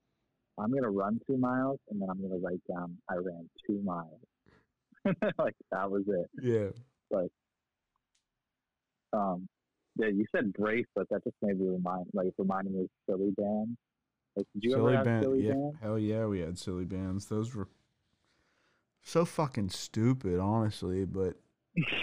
[0.57, 4.19] I'm gonna run two miles, and then I'm gonna write down I ran two miles."
[5.37, 6.29] like that was it.
[6.41, 6.69] yeah
[7.11, 7.27] But
[9.15, 9.47] Um,
[9.97, 11.07] yeah, you said bracelet.
[11.11, 13.77] That just made me remind, like, reminding me of silly band.
[14.35, 15.73] Like, did you silly ever band, silly yeah, band?
[15.81, 17.25] hell yeah, we had silly bands.
[17.27, 17.67] Those were
[19.03, 21.35] so fucking stupid, honestly, but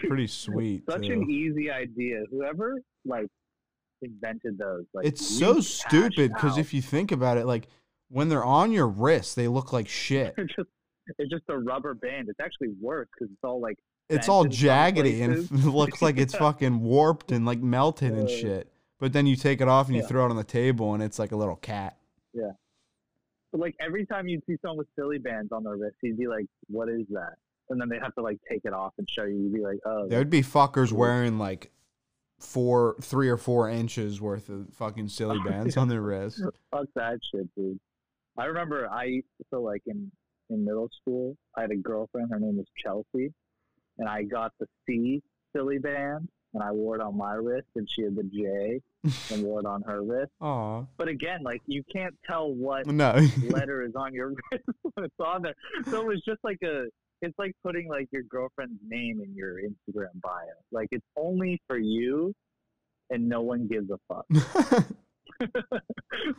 [0.06, 0.84] pretty sweet.
[0.88, 1.12] Such too.
[1.12, 2.22] an easy idea.
[2.30, 3.26] Whoever like
[4.02, 7.68] invented those, like, it's so stupid because if you think about it, like
[8.08, 10.34] when they're on your wrist, they look like shit.
[10.36, 10.68] it's just
[11.18, 12.28] it's just a rubber band.
[12.28, 13.76] It's actually worse because it's all like
[14.08, 18.30] It's all jaggedy and it looks like it's fucking warped and like melted and Uh,
[18.30, 18.72] shit.
[19.00, 20.08] But then you take it off and you yeah.
[20.08, 21.96] throw it on the table and it's like a little cat.
[23.52, 26.28] But like every time you'd see someone with silly bands on their wrist, you'd be
[26.28, 27.34] like, "What is that?"
[27.68, 29.36] And then they'd have to like take it off and show you.
[29.36, 31.70] You'd be like, "Oh, There would be fuckers wearing like
[32.38, 36.42] four, three or four inches worth of fucking silly bands on their wrist.
[36.70, 37.78] fuck that shit, dude."
[38.36, 40.10] I remember I so like in
[40.48, 42.30] in middle school, I had a girlfriend.
[42.30, 43.32] Her name was Chelsea,
[43.98, 45.22] and I got the C
[45.54, 48.80] silly band, and I wore it on my wrist, and she had the J
[49.32, 50.32] and wore it on her wrist.
[50.40, 50.84] Aw.
[50.96, 53.14] But again, like you can't tell what No.
[53.48, 55.54] letter is on your wrist when it's on there.
[55.90, 56.86] So it was just like a.
[57.22, 60.46] It's like putting like your girlfriend's name in your Instagram bio.
[60.72, 62.34] Like it's only for you,
[63.10, 64.24] and no one gives a fuck.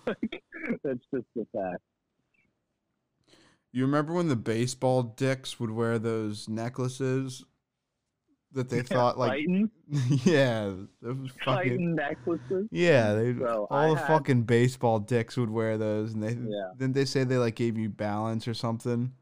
[0.07, 0.43] like,
[0.83, 1.81] that's just the fact.
[3.71, 7.45] you remember when the baseball dicks would wear those necklaces
[8.53, 9.69] that they thought like Phiten,
[10.25, 10.71] yeah,
[11.45, 12.67] fucking Phiten necklaces.
[12.71, 16.33] yeah, they Bro, all I the had- fucking baseball dicks would wear those and they
[16.33, 16.71] Yeah.
[16.77, 19.13] didn't they say they like gave you balance or something?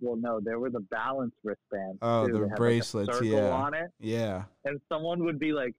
[0.00, 1.98] Well, no, there were the balance wristbands.
[2.02, 2.32] Oh, too.
[2.32, 3.50] the They had, like, a bracelets, circle yeah.
[3.50, 4.44] on it, Yeah.
[4.64, 5.74] and someone would be like,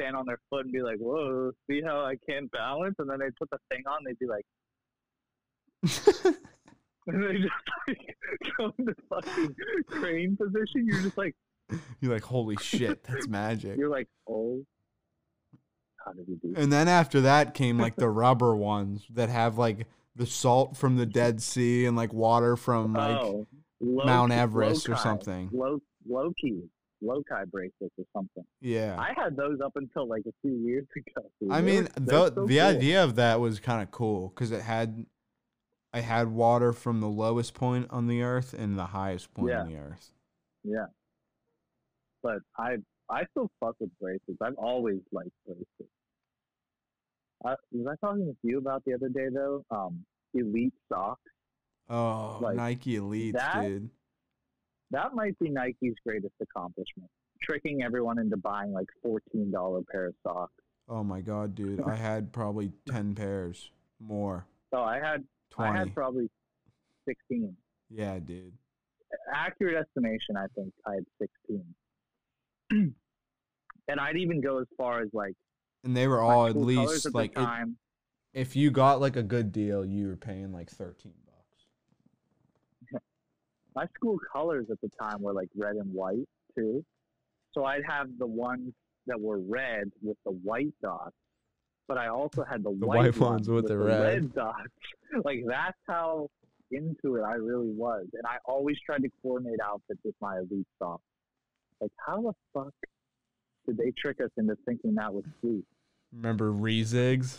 [0.00, 3.18] stand on their foot and be like, "Whoa, see how I can't balance?" And then
[3.18, 4.46] they put the thing on, they'd be like.
[7.10, 7.54] And they just
[7.88, 8.16] like
[8.58, 9.54] go into fucking
[9.88, 10.86] crane position.
[10.86, 11.34] You're just like,
[12.00, 13.76] You're like, holy shit, that's magic.
[13.78, 14.64] you're like, oh,
[16.04, 16.52] how did he do?
[16.54, 16.62] that?
[16.62, 20.96] And then after that came like the rubber ones that have like the salt from
[20.96, 23.46] the Dead Sea and like water from like oh,
[23.80, 25.50] low Mount Everest or something.
[25.52, 26.62] Low, low key,
[27.04, 28.44] Lokai bracelets or something.
[28.60, 28.96] yeah.
[28.98, 31.28] I had those up until like a few years ago.
[31.40, 31.52] dude.
[31.52, 32.60] I mean, were- the so the cool.
[32.66, 35.04] idea of that was kind of cool because it had,
[35.92, 39.68] I had water from the lowest point on the earth and the highest point on
[39.68, 40.12] the earth.
[40.64, 40.86] Yeah.
[42.22, 42.76] But I
[43.10, 44.36] I still fuck with braces.
[44.42, 45.90] I've always liked braces.
[47.44, 49.64] I, was I talking with you about the other day though?
[49.70, 50.04] Um,
[50.34, 51.20] elite socks.
[51.88, 53.90] Oh, Like, Nike Elite, that- dude.
[54.90, 57.10] That might be Nike's greatest accomplishment.
[57.42, 60.52] Tricking everyone into buying like fourteen dollar pair of socks.
[60.88, 61.82] Oh my god, dude.
[61.82, 64.46] I had probably ten pairs more.
[64.72, 65.24] So I had
[65.58, 66.30] I had probably
[67.06, 67.54] sixteen.
[67.90, 68.54] yeah, dude.
[69.34, 71.62] accurate estimation, I think I had 16.
[72.70, 75.34] and I'd even go as far as like
[75.84, 77.68] And they were all at least at like it-
[78.34, 83.02] if you got like a good deal, you were paying like thirteen bucks.
[83.74, 86.84] my school colors at the time were like red and white too.
[87.52, 88.72] So I'd have the ones
[89.06, 91.16] that were red with the white dots,
[91.88, 94.34] but I also had the, The white, white ones with the red.
[94.34, 94.58] dots.
[95.24, 96.28] Like that's how
[96.70, 100.66] into it I really was, and I always tried to coordinate outfits with my elite
[100.78, 101.02] socks.
[101.80, 102.72] Like how the fuck
[103.66, 105.64] did they trick us into thinking that was sweet?
[106.12, 107.38] Remember Rezigs?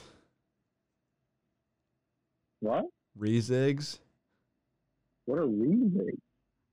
[2.61, 2.85] What?
[3.19, 3.99] Rezigs?
[5.25, 6.19] What are Rezigs?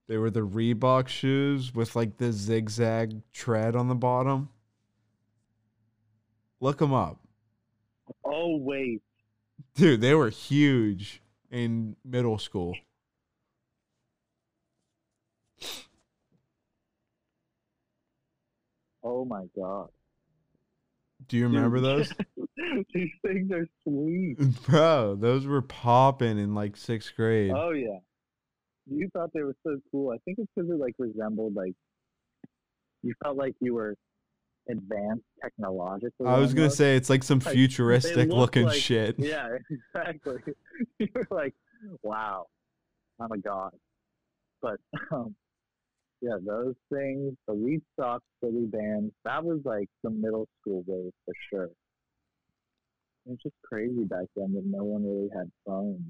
[0.08, 4.50] They were the Reebok shoes with like the zigzag tread on the bottom.
[6.60, 7.18] Look them up.
[8.24, 9.02] Oh wait,
[9.74, 12.74] Dude, they were huge in middle school.
[19.06, 19.88] Oh my god.
[21.28, 22.12] Do you remember those?
[22.94, 24.36] These things are sweet.
[24.66, 27.52] Bro, those were popping in like sixth grade.
[27.54, 27.98] Oh yeah,
[28.86, 30.10] you thought they were so cool.
[30.12, 31.72] I think it's because it like resembled like
[33.02, 33.94] you felt like you were
[34.68, 36.26] advanced technologically.
[36.26, 36.76] I was gonna almost.
[36.76, 39.14] say it's like some Like, futuristic looking like- shit.
[39.18, 39.48] Yeah,
[39.94, 40.38] exactly.
[40.98, 41.54] you were like,
[42.02, 42.46] wow,
[43.20, 43.72] I'm a god.
[44.60, 44.76] But
[45.12, 45.34] um,
[46.20, 51.12] yeah, those things, the Wheat Sox Phiten bands, that was like the middle school wave
[51.24, 51.70] for sure.
[53.26, 56.00] It's just crazy back then that no one really had phones.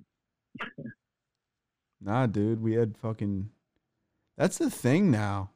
[2.01, 3.49] Nah, dude, we had fucking.
[4.37, 5.51] That's the thing now.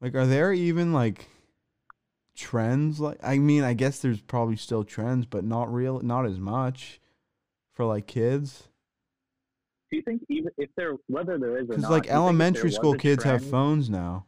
[0.00, 1.26] Like, are there even like
[2.36, 3.00] trends?
[3.00, 7.00] Like, I mean, I guess there's probably still trends, but not real, not as much
[7.72, 8.68] for like kids.
[9.92, 12.06] Do you think even if there, whether there is Because like do you think if
[12.08, 14.24] there elementary school kids have phones now.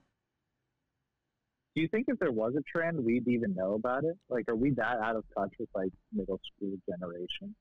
[1.75, 4.15] Do you think if there was a trend, we'd even know about it?
[4.29, 7.55] Like, are we that out of touch with like middle school generation?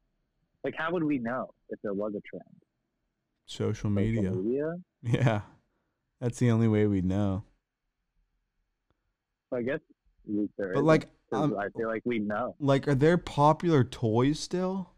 [0.65, 2.43] Like, how would we know if there was a trend?
[3.45, 4.31] Social Social media.
[4.31, 4.73] media?
[5.01, 5.41] Yeah,
[6.19, 7.45] that's the only way we'd know.
[9.49, 9.79] So I guess
[10.57, 12.55] there But isn't, um, I feel like we know.
[12.59, 14.89] like, are there popular toys still?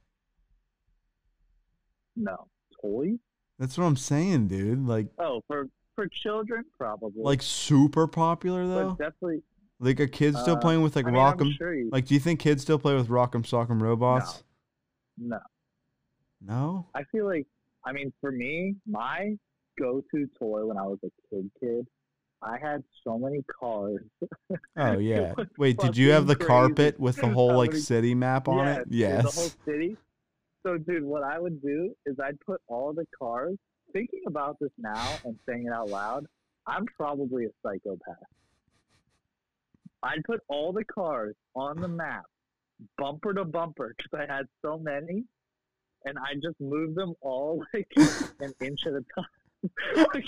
[2.15, 2.47] No
[2.85, 3.17] toys.
[3.59, 4.85] That's what I'm saying, dude.
[4.87, 7.23] Like, Oh, for for children, probably.
[7.23, 8.89] like super popular though.
[8.89, 9.43] but definitely.
[9.79, 11.57] Like, are kids still uh, playing with like I mean, Rock'em?
[11.57, 14.43] sure you, Like, do you think kids still play with Rock'em Sock'em Robots?
[15.17, 15.39] no.
[16.41, 16.85] No.
[16.93, 17.47] I feel like,
[17.85, 19.35] I mean, for me, my
[19.79, 21.87] go-to toy when I was a kid, kid,
[22.41, 24.01] I had so many cars.
[24.77, 25.33] Oh yeah.
[25.57, 28.75] Wait, did you have the fucking carpet with the whole like city map on yeah,
[28.79, 28.87] it?
[28.89, 29.23] Yes.
[29.23, 29.97] The whole city.
[30.65, 33.55] So, dude, what I would do is I'd put all the cars.
[33.93, 36.25] Thinking about this now and saying it out loud,
[36.65, 38.15] I'm probably a psychopath.
[40.01, 42.25] I'd put all the cars on the map,
[42.97, 45.23] bumper to bumper, because I had so many,
[46.03, 47.87] and I just moved them all like
[48.39, 49.25] an inch at a time.
[50.13, 50.25] like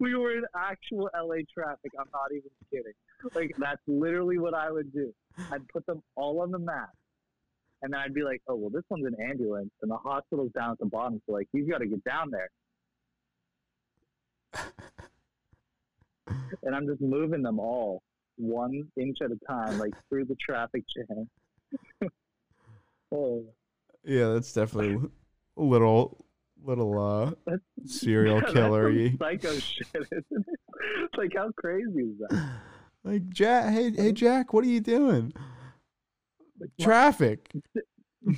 [0.00, 1.92] we were in actual LA traffic.
[1.98, 2.92] I'm not even kidding.
[3.34, 5.12] Like that's literally what I would do.
[5.50, 6.90] I'd put them all on the map.
[7.84, 10.70] And then I'd be like, oh, well, this one's an ambulance, and the hospital's down
[10.70, 12.48] at the bottom, so like, you've got to get down there.
[16.62, 18.00] and I'm just moving them all
[18.36, 21.28] one inch at a time, like through the traffic jam.
[23.14, 23.44] oh,
[24.02, 25.10] Yeah, that's definitely
[25.58, 26.24] a little
[26.64, 30.58] little uh That's- serial some killer psycho shit, isn't it?
[31.18, 32.50] Like, how crazy is that?
[33.04, 35.34] Like Jack hey hey Jack, what are you doing?
[36.80, 37.50] Traffic.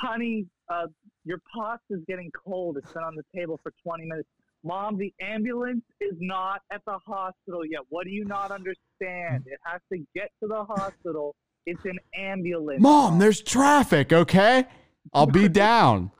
[0.00, 0.86] honey, uh,
[1.24, 2.76] your pasta's getting cold.
[2.78, 4.28] It's been on the table for 20 minutes.
[4.62, 7.80] Mom, the ambulance is not at the hospital yet.
[7.88, 9.44] What do you not understand?
[9.46, 11.34] It has to get to the hospital.
[11.66, 12.80] It's an ambulance.
[12.80, 14.66] Mom, there's traffic, okay?
[15.14, 16.10] I'll be down.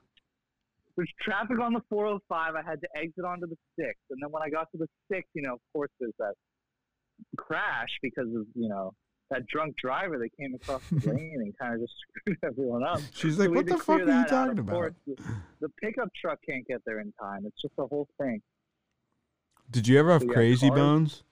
[0.96, 2.54] There's traffic on the 405.
[2.54, 3.88] I had to exit onto the 6.
[4.10, 6.34] And then when I got to the 6, you know, of course, there's that
[7.36, 8.92] crash because of, you know,
[9.30, 13.00] that drunk driver that came across the lane and kind of just screwed everyone up.
[13.14, 14.72] She's like, we what the fuck are you talking about?
[14.74, 15.16] course, the,
[15.60, 17.46] the pickup truck can't get there in time.
[17.46, 18.42] It's just the whole thing.
[19.70, 21.22] Did you ever have So, crazy bones?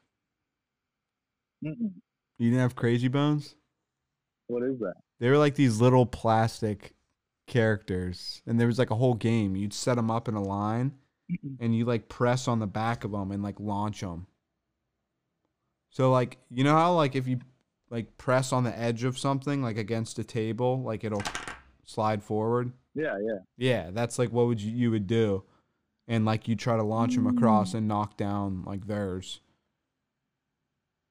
[1.65, 1.93] Mm-mm.
[2.39, 3.57] You didn't have crazy bones?
[4.47, 4.95] What is that?
[5.19, 6.95] They were like these little plastic
[7.49, 9.57] characters, and there was like a whole game.
[9.57, 10.93] You'd set them up in a line,
[11.59, 14.29] and you like press on the back of them and like launch them.
[15.91, 17.41] So like you know how like if you
[17.91, 21.23] like press on the edge of something like against a table, like it'll
[21.85, 22.73] slide forward.
[22.95, 23.39] Yeah, yeah.
[23.57, 25.45] Yeah, that's like what would you you would do,
[26.07, 29.41] and like you try to launch them across and knock down like theirs.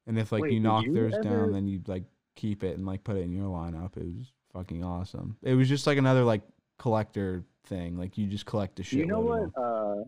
[0.06, 2.04] And if like Wait, you knock you theirs ever- down, then you like
[2.36, 3.98] keep it and like put it in your lineup.
[3.98, 5.38] It was fucking awesome.
[5.42, 6.42] It was just like another like
[6.78, 7.98] collector thing.
[7.98, 9.00] Like you just collect the shit.
[9.00, 9.50] you know what?
[9.62, 10.04] Uh,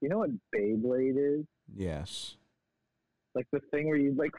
[0.00, 1.46] you know what Beyblade is?
[1.74, 2.36] Yes.
[3.34, 4.30] Like the thing where you like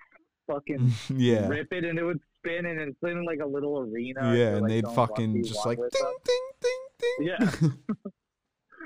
[0.47, 1.47] fucking yeah.
[1.47, 4.35] rip it and it would spin and it's in like a little arena.
[4.35, 7.27] Yeah, and like, they'd fucking just like ding, ding, ding, ding.
[7.27, 7.69] Yeah.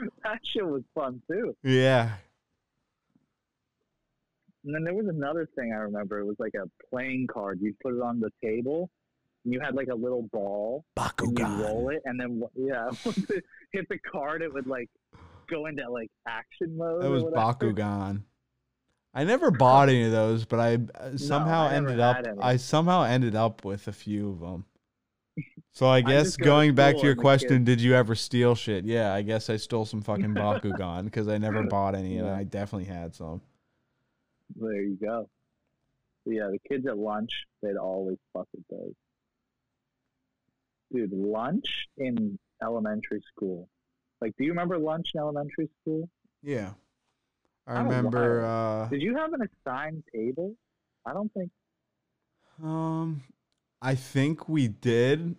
[0.24, 1.56] that shit was fun too.
[1.64, 2.12] yeah.
[4.66, 6.20] And then there was another thing I remember.
[6.20, 7.60] It was like a playing card.
[7.62, 8.90] You put it on the table,
[9.46, 12.90] and you had like a little ball, and you roll it, and then yeah,
[13.72, 14.90] hit the card, it would like
[15.50, 17.02] go into like action mode.
[17.02, 17.24] That was.
[17.24, 18.24] Bakugan.
[19.14, 22.26] I never bought any of those, but I uh, somehow I ended up.
[22.40, 24.66] I somehow ended up with a few of them.
[25.72, 28.86] So I guess going back to your question, did you ever steal shit?
[28.86, 32.36] Yeah, I guess I stole some fucking Bakugan because I never bought any, and Yeah.
[32.36, 33.42] I definitely had some.
[34.56, 35.30] There you go.
[36.26, 37.32] But yeah, the kids at lunch,
[37.64, 38.94] they'd always fuck with those.
[40.94, 41.66] Dude, lunch
[41.98, 43.70] in elementary school.
[44.22, 46.10] Like, do you remember lunch in elementary school?
[46.44, 46.72] Yeah,
[47.70, 48.46] I remember.
[48.46, 50.56] Uh, Did you have an assigned table?
[51.06, 51.52] I don't think.
[52.64, 53.22] Um,
[53.82, 55.36] I think we did.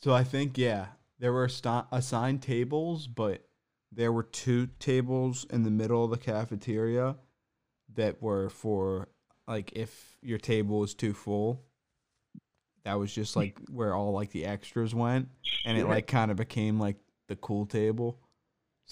[0.00, 0.86] So I think yeah,
[1.18, 3.46] there were sti- assigned tables, but
[3.92, 7.16] there were two tables in the middle of the cafeteria
[7.94, 9.08] that were for
[9.46, 11.62] like if your table was too full.
[12.84, 15.28] That was just like where all like the extras went,
[15.64, 16.96] and it like kind of became like
[17.28, 18.18] the cool table.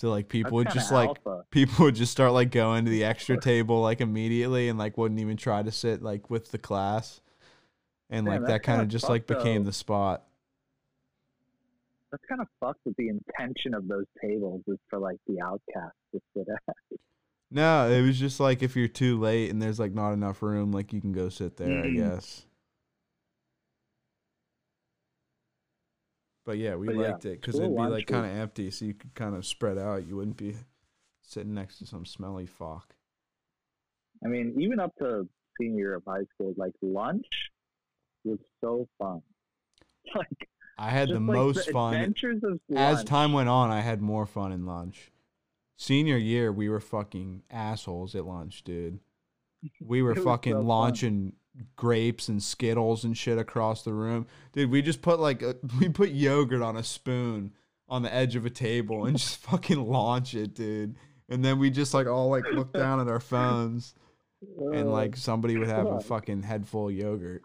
[0.01, 1.45] So like people that's would just like alpha.
[1.51, 5.21] people would just start like going to the extra table like immediately and like wouldn't
[5.21, 7.21] even try to sit like with the class
[8.09, 9.69] and Damn, like that kind of just like became though.
[9.69, 10.25] the spot
[12.11, 15.99] That's kind of fucked with the intention of those tables is for like the outcasts
[16.15, 16.77] to sit at.
[17.51, 20.73] no it was just like if you're too late and there's like not enough room
[20.73, 21.97] like you can go sit there i Mhm.
[21.97, 22.47] guess
[26.45, 28.85] but yeah we But yeah, liked it because it'd be like kind of empty so
[28.85, 30.57] you could kind of spread out you wouldn't be
[31.23, 32.95] sitting next to some smelly fuck
[34.25, 35.29] I mean, even up to
[35.59, 37.27] senior year of high school, like lunch
[38.25, 39.23] was so fun.
[40.15, 43.81] Like i had the like, most the fun Adventures of as time went on, I
[43.81, 45.13] had more fun in lunch.
[45.77, 48.99] Senior year, we were fucking assholes at lunch, dude.
[49.79, 51.35] We were fucking so launching
[51.77, 54.71] grapes and Skittles and shit across the room, dude.
[54.71, 57.53] We just put like a, we put yogurt on a spoon
[57.89, 60.97] on the edge of a table and just fucking launch it, dude.
[61.29, 63.95] And then we just like all like look down at our phones
[64.59, 67.45] and Uh, like somebody would have a fucking head full of yogurt.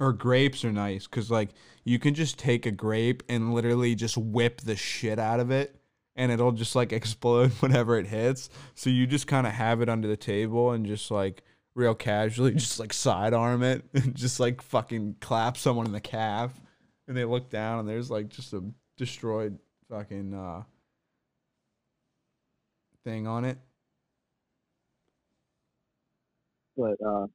[0.00, 1.50] Or grapes are nice because like
[1.84, 5.76] you can just take a grape and literally just whip the shit out of it,
[6.16, 8.50] and it'll just like explode whenever it hits.
[8.74, 11.42] So you just kind of have it under the table and just like
[11.74, 16.52] real casually just like sidearm it and just like fucking clap someone in the calf,
[17.08, 18.62] and they look down and there's like just a
[18.96, 19.58] destroyed
[19.90, 20.62] fucking uh
[23.04, 23.58] thing on it.
[26.76, 27.26] but uh,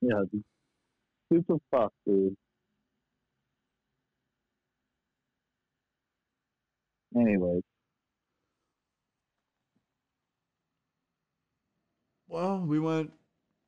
[0.00, 0.22] yeah,
[1.32, 2.36] super fuck, dude.
[7.20, 7.62] Anyways,
[12.30, 13.12] Well, we went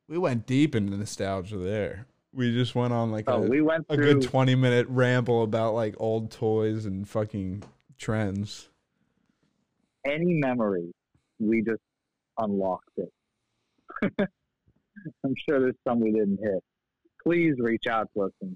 [0.08, 2.06] we went deep into nostalgia there.
[2.32, 5.74] We just went on like oh, a, we went a good 20 minute ramble about
[5.74, 7.64] like old toys and fucking
[7.98, 8.68] trends.
[10.06, 10.92] any memory.
[11.40, 11.82] We just
[12.38, 13.10] unlocked it.
[15.24, 16.62] I'm sure there's some we didn't hit.
[17.22, 18.54] Please reach out to us and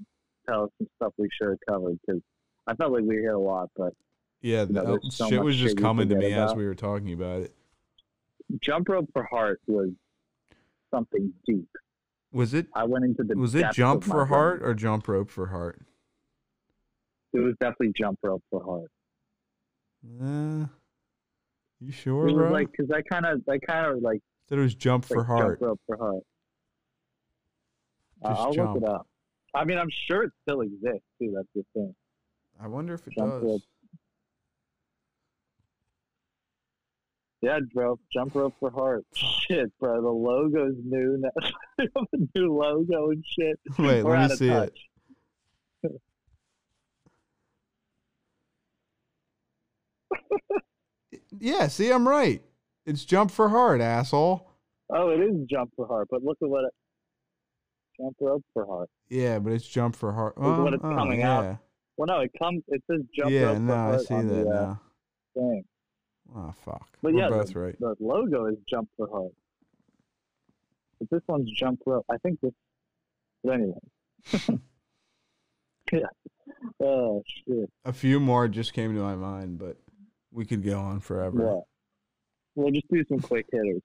[0.49, 2.23] tell us some stuff we should have covered because
[2.69, 3.93] I felt like we hit a lot, but
[4.47, 7.13] Yeah, You know, that so shit was just coming to me as we were talking
[7.13, 7.53] about it.
[8.61, 9.91] jump rope for heart was
[10.95, 11.69] something deep.
[12.33, 15.47] Was it I went into the was it jump for heart or jump rope for
[15.49, 15.81] heart?
[17.33, 18.91] It was definitely jump rope for heart.
[20.23, 20.67] Uh,
[21.81, 22.53] you sure, It was bro?
[22.53, 25.59] like because I kind of, I kind of like, Said it was jump for heart.
[25.59, 26.23] jump rope for heart.
[28.23, 28.75] Uh, I'll jump.
[28.75, 29.09] look it up.
[29.55, 31.33] I mean, I'm sure it still exists too.
[31.35, 31.95] That's the thing.
[32.63, 33.43] I wonder if it Jump does.
[33.43, 33.63] rope.
[37.43, 39.05] Yeah, bro, jump rope for heart.
[39.15, 41.49] Shit, bro, the logo's new now.
[42.35, 43.59] New logo and shit.
[43.79, 44.79] Wait, We're let me see touch.
[45.83, 45.93] it.
[51.39, 52.43] Yeah, see, I'm right.
[52.87, 54.49] It's jump for heart, asshole.
[54.91, 56.73] Oh, it is jump for heart, but look at what it.
[58.01, 58.89] Jump rope for heart.
[59.11, 60.39] Yeah, but it's jump for heart.
[60.39, 61.39] Look at what Oh, it's oh, coming yeah.
[61.39, 61.59] out.
[61.97, 62.63] Well, no, it comes.
[62.69, 63.59] It says jump yeah, rope.
[63.59, 64.81] no, for I see on that the, uh, now.
[65.35, 65.65] thing.
[66.35, 66.89] Oh fuck.
[67.03, 67.79] But We're yeah, both the, right.
[67.81, 69.33] the logo is jump for hood.
[70.99, 72.05] But this one's jump rope.
[72.11, 72.53] I think this.
[73.45, 73.79] But anyway.
[75.93, 76.01] yeah.
[76.83, 77.71] Oh shit.
[77.85, 79.77] A few more just came to my mind, but
[80.33, 81.43] we could go on forever.
[81.45, 81.61] Yeah.
[82.55, 83.83] We'll just do some quick hitters.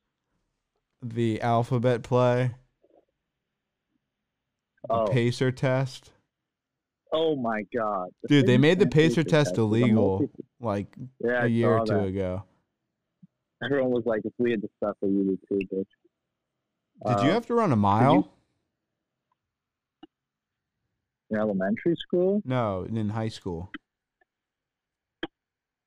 [1.04, 2.52] The alphabet play,
[4.88, 5.08] the Oh.
[5.08, 6.12] pacer test.
[7.14, 8.10] Oh my god.
[8.24, 10.30] The Dude, they made the pacer test illegal
[10.60, 10.88] like
[11.24, 12.04] Yeah, a year or two that.
[12.06, 12.44] ago.
[13.64, 15.86] Everyone was like, if we had the stuff that you did too, bitch.
[17.08, 18.32] Did you Uh, have to run a mile?
[21.30, 22.42] in elementary school?
[22.46, 23.72] No, in high school.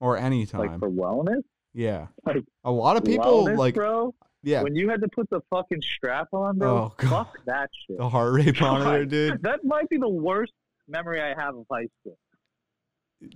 [0.01, 0.81] Or any Like time.
[0.81, 1.43] for wellness?
[1.73, 2.09] yeah.
[2.25, 4.15] Like, A lot of people wellness, like bro?
[4.43, 7.11] yeah, When you had to put the fucking strap on, bro, Oh, God.
[7.27, 7.99] fuck that shit.
[7.99, 9.09] the heart rate monitor, God.
[9.11, 9.43] dude.
[9.43, 10.53] That might be the worst
[10.89, 12.19] memory I have of high school.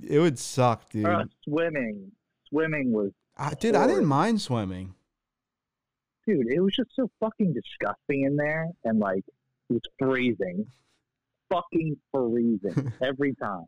[0.03, 1.07] It would suck, dude.
[1.07, 2.12] Uh, swimming.
[2.49, 4.95] Swimming was, I, dude, I didn't mind swimming.
[6.27, 8.69] dude, it was just so fucking disgusting in there.
[8.85, 9.25] And like,
[9.70, 10.66] it was freezing.
[11.51, 13.66] Fucking freezing every time.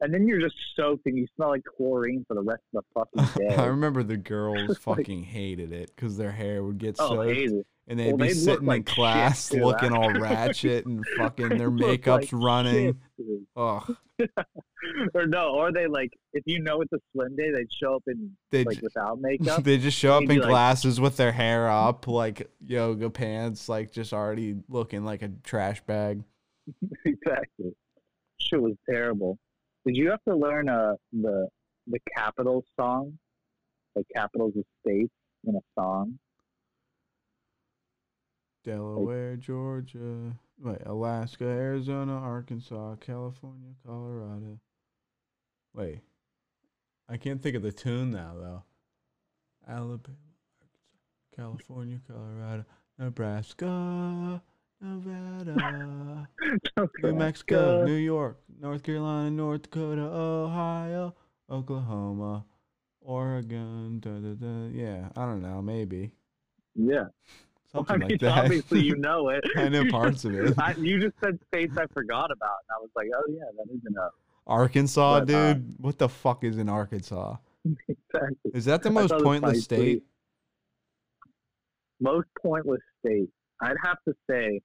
[0.00, 3.04] And then you're just soaked and you smell like chlorine for the rest of the
[3.24, 3.54] fucking day.
[3.56, 7.08] I remember the girls Just like- fucking hated it because their hair would get oh,
[7.08, 7.64] soaked, hated.
[7.88, 11.56] And they'd Well, be they'd sitting in like shit, class looking all ratchet and fucking
[11.58, 12.98] their makeup's like running.
[13.56, 13.96] Ugh,
[15.14, 18.02] or no, or they like if you know it's a swim day, they'd show up
[18.06, 19.62] in they like without makeup.
[19.62, 23.92] they just show up in glasses like- with their hair up, like yoga pants, like
[23.92, 26.22] just already looking like a trash bag.
[27.04, 27.72] exactly.
[28.38, 29.38] Shit was terrible.
[29.86, 31.48] Did you have to learn uh the
[31.86, 33.18] the capitals song,
[33.94, 35.12] like capitals of states
[35.46, 36.18] in a song?
[38.66, 44.58] Delaware, Georgia, wait, Alaska, Arizona, Arkansas, California, Colorado.
[45.72, 46.00] Wait,
[47.08, 48.62] I can't think of the tune now though.
[49.68, 50.16] Alabama,
[50.60, 52.64] Arkansas, California, Colorado,
[52.98, 54.42] Nebraska,
[54.80, 56.28] Nevada,
[57.04, 61.14] New Mexico, New York, North Carolina, North Dakota, Ohio,
[61.48, 62.44] Oklahoma,
[63.00, 64.00] Oregon.
[64.00, 64.68] Da, da, da.
[64.72, 66.10] Yeah, I don't know, maybe
[66.74, 67.04] Yeah,
[67.72, 68.38] something I mean, like that.
[68.44, 69.44] obviously you know it.
[69.56, 70.54] I know parts of it.
[70.58, 73.72] I, you just said states I forgot about, and I was like, oh yeah, that
[73.74, 74.12] is enough.
[74.46, 75.74] Arkansas, But, uh, dude.
[75.78, 77.36] what the fuck is in Arkansas?
[77.88, 78.50] Exactly.
[78.54, 80.02] Is that the most thought it was pointless state?
[82.00, 83.28] Most pointless state.
[83.60, 84.60] I'd have to say,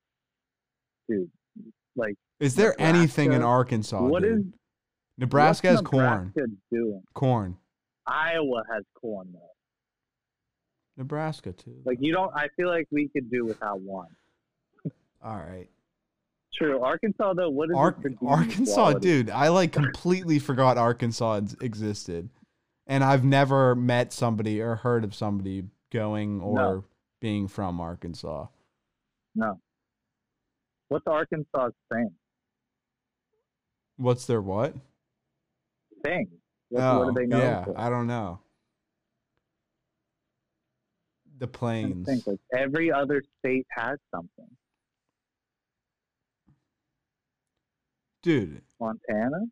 [1.09, 1.29] dude,
[1.95, 4.03] like Is there anything in Arkansas?
[4.03, 4.39] what dude?
[4.39, 4.45] is
[5.17, 6.33] Nebraska has corn.
[6.71, 7.01] Doing?
[7.13, 7.57] Corn.
[8.07, 9.39] Iowa has corn though.
[10.97, 11.75] Nebraska too.
[11.85, 12.31] Like you don't.
[12.35, 14.07] I feel like we could do without one.
[15.23, 15.67] All right.
[16.53, 16.81] True.
[16.81, 17.49] Arkansas though.
[17.49, 17.95] What is Ar-
[18.27, 18.99] Arkansas, quality?
[18.99, 19.29] dude.
[19.29, 22.29] I like completely forgot Arkansas existed,
[22.87, 26.83] and I've never met somebody or heard of somebody going or No.
[27.19, 28.47] being from Arkansas.
[29.35, 29.59] No.
[30.89, 32.11] What's Arkansas thing?
[33.95, 34.73] What's their what?
[36.03, 36.27] Thing.
[36.69, 37.63] What, oh, what are they known yeah.
[37.63, 37.79] for?
[37.79, 38.39] I don't know.
[41.41, 42.05] The plains.
[42.07, 44.45] think like every other state has something.
[48.21, 49.45] Dude, Montana.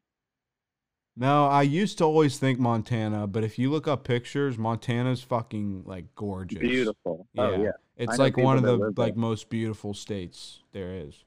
[1.17, 5.81] No, I used to always think Montana, but if you look up pictures, Montana's fucking
[5.87, 6.59] like gorgeous.
[6.59, 7.27] Beautiful.
[7.39, 7.57] Oh Yeah.
[7.57, 7.71] yeah.
[7.97, 9.05] It's like one of the live there.
[9.07, 11.25] like most beautiful states there is.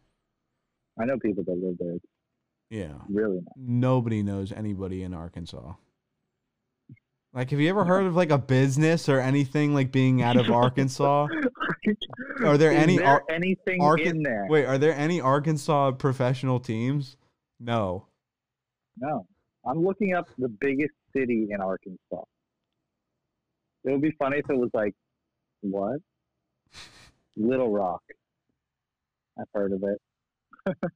[0.96, 1.96] I know people that live there.
[2.70, 2.94] Yeah.
[3.08, 3.44] really nice.
[3.56, 5.72] Nobody knows anybody in Arkansas.
[7.34, 10.50] Like have you ever heard of like a business or anything like being out of
[10.50, 11.28] Arkansas?
[12.44, 14.46] Are there Is any there Ar- anything Arkan- in there?
[14.50, 17.16] Wait, are there any Arkansas professional teams?
[17.58, 18.06] No.
[18.98, 19.26] No.
[19.64, 22.22] I'm looking up the biggest city in Arkansas.
[23.84, 24.92] It would be funny if it was like,
[25.62, 25.98] what?
[27.36, 28.02] Little Rock.
[29.38, 30.76] I've heard of it.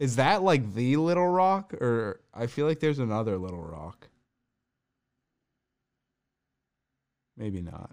[0.00, 4.08] Is that like the Little Rock or I feel like there's another Little Rock.
[7.40, 7.90] Maybe not.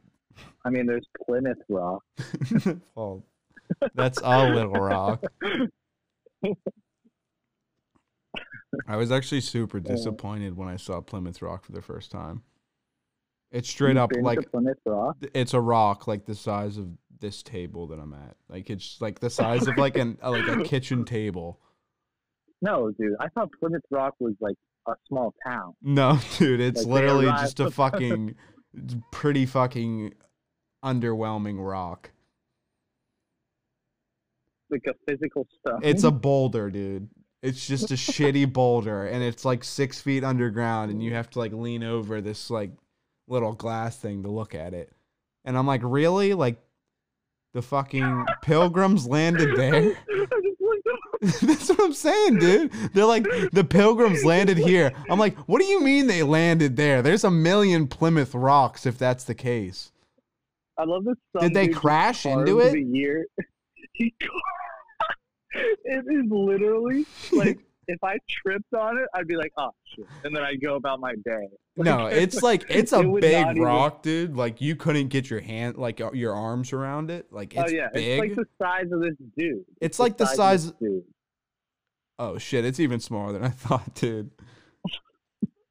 [0.66, 2.04] I mean, there's Plymouth Rock.
[2.96, 3.24] well,
[3.96, 5.24] that's a little rock.
[8.88, 12.44] I was actually super disappointed when I saw Plymouth Rock for the first time.
[13.50, 15.16] It's straight You've up like Plymouth Rock.
[15.34, 16.90] it's a rock like the size of
[17.22, 18.36] this table that I'm at.
[18.50, 21.62] Like it's like the size of like an like a kitchen table.
[22.62, 23.16] No, dude.
[23.22, 24.58] I thought Plymouth Rock was like
[24.90, 25.74] a small town.
[25.82, 28.36] No, dude, it's Like, literally just a fucking
[29.12, 30.14] pretty fucking
[30.84, 32.12] underwhelming rock.
[34.70, 35.80] Like a physical stuff.
[35.84, 37.10] It's a boulder, dude.
[37.44, 41.40] It's just a shitty boulder, and it's like six feet underground, and you have to
[41.40, 42.72] like lean over this like
[43.28, 44.92] little glass thing to look at it.
[45.46, 46.34] And I'm like, really?
[46.34, 46.58] Like
[47.54, 49.96] the fucking pilgrims landed there?
[51.42, 52.72] That's what I'm saying, dude.
[52.94, 54.94] They're like the pilgrims landed here.
[55.10, 57.02] I'm like, what do you mean they landed there?
[57.02, 59.92] There's a million Plymouth rocks if that's the case.
[60.78, 61.16] I love this.
[61.40, 62.78] Did they crash into it?
[62.78, 63.26] Year
[65.54, 67.58] it is literally like
[67.88, 71.00] if I tripped on it, I'd be like, oh shit, and then I'd go about
[71.00, 71.48] my day.
[71.78, 74.36] No, it's like it's a It big not even- rock, dude.
[74.36, 77.32] Like you couldn't get your hand, like your arms around it.
[77.32, 78.06] Like oh, it's oh yeah, big.
[78.08, 79.66] it's like the size of this dude.
[79.82, 81.04] It's like the size- of dude.
[82.20, 84.32] oh shit, it's even smaller than I thought, dude.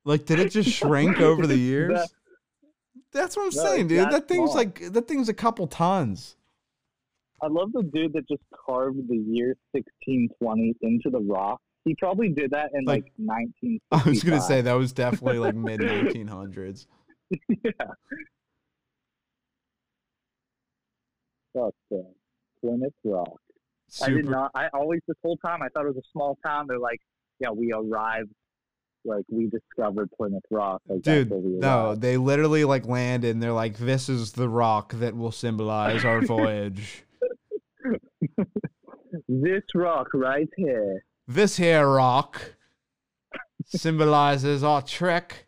[0.05, 1.99] Like, did it just shrink over the years?
[1.99, 2.09] That-
[3.13, 3.99] That's what I'm No, saying, dude.
[3.99, 4.57] that That thing's small.
[4.57, 6.37] like that thing's a couple tons.
[7.43, 11.61] I love the dude that just carved the year 1620 into the rock.
[11.87, 13.13] He probably did that in Like- like,
[13.63, 13.79] 19.
[13.93, 16.87] I was gonna say that was definitely like mid 1900s.
[17.31, 17.71] yeah.
[21.55, 21.75] Fuck
[22.61, 23.41] Plymouth Rock.
[24.03, 24.51] I did not.
[24.55, 26.67] I always this whole time I thought it was a small town.
[26.69, 27.01] They're like,
[27.39, 28.31] yeah, we arrived.
[29.05, 30.83] Like we discovered Plymouth Rock.
[30.89, 34.33] Like, Dude, that's where we no, they literally like land and they're like, "This is
[34.33, 37.05] the rock that will symbolize our voyage."
[39.29, 41.05] This rock right here.
[41.29, 42.55] This here rock
[43.65, 45.47] symbolizes our trek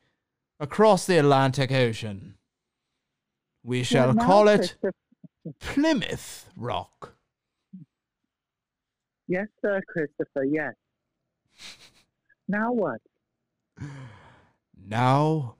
[0.58, 2.34] across the Atlantic Ocean.
[3.62, 4.76] We shall Now, call it
[5.60, 7.14] Plymouth Rock.
[9.28, 10.42] Yes, sir, Christopher.
[10.44, 10.74] Yes.
[12.48, 13.00] Now what?
[14.76, 15.54] Now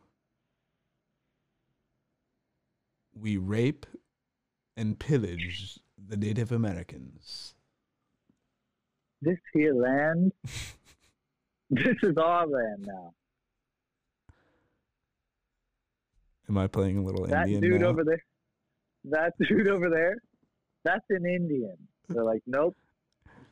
[3.15, 3.87] we rape
[4.77, 7.55] and pillage the Native Americans.
[9.21, 10.33] This here land.
[11.71, 13.13] this is our land now.
[16.49, 17.87] Am I playing a little That Indian That dude now?
[17.89, 18.25] over there.
[19.05, 20.17] That dude over there.
[20.85, 21.77] That's an Indian.
[22.09, 22.77] They're like, nope,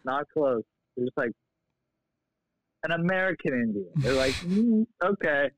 [0.05, 0.63] not close.
[0.97, 1.33] They're just like
[2.85, 3.91] an American Indian.
[3.97, 5.51] They're like, mm, okay,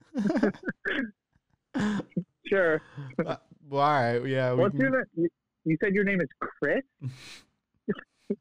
[2.46, 2.80] sure.
[3.24, 3.36] Uh,
[3.68, 4.52] well, all right, yeah.
[4.52, 5.04] What's can- your name?
[5.16, 5.28] You-
[5.64, 6.82] You said your name is Chris.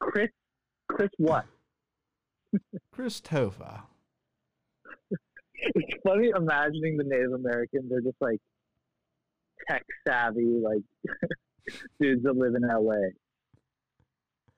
[0.00, 0.30] Chris.
[0.98, 1.44] Chris what?
[2.92, 3.82] Christopher.
[5.54, 7.88] It's funny imagining the Native American.
[7.88, 8.40] They're just like
[9.70, 10.82] tech savvy, like
[12.00, 13.10] dudes that live in LA.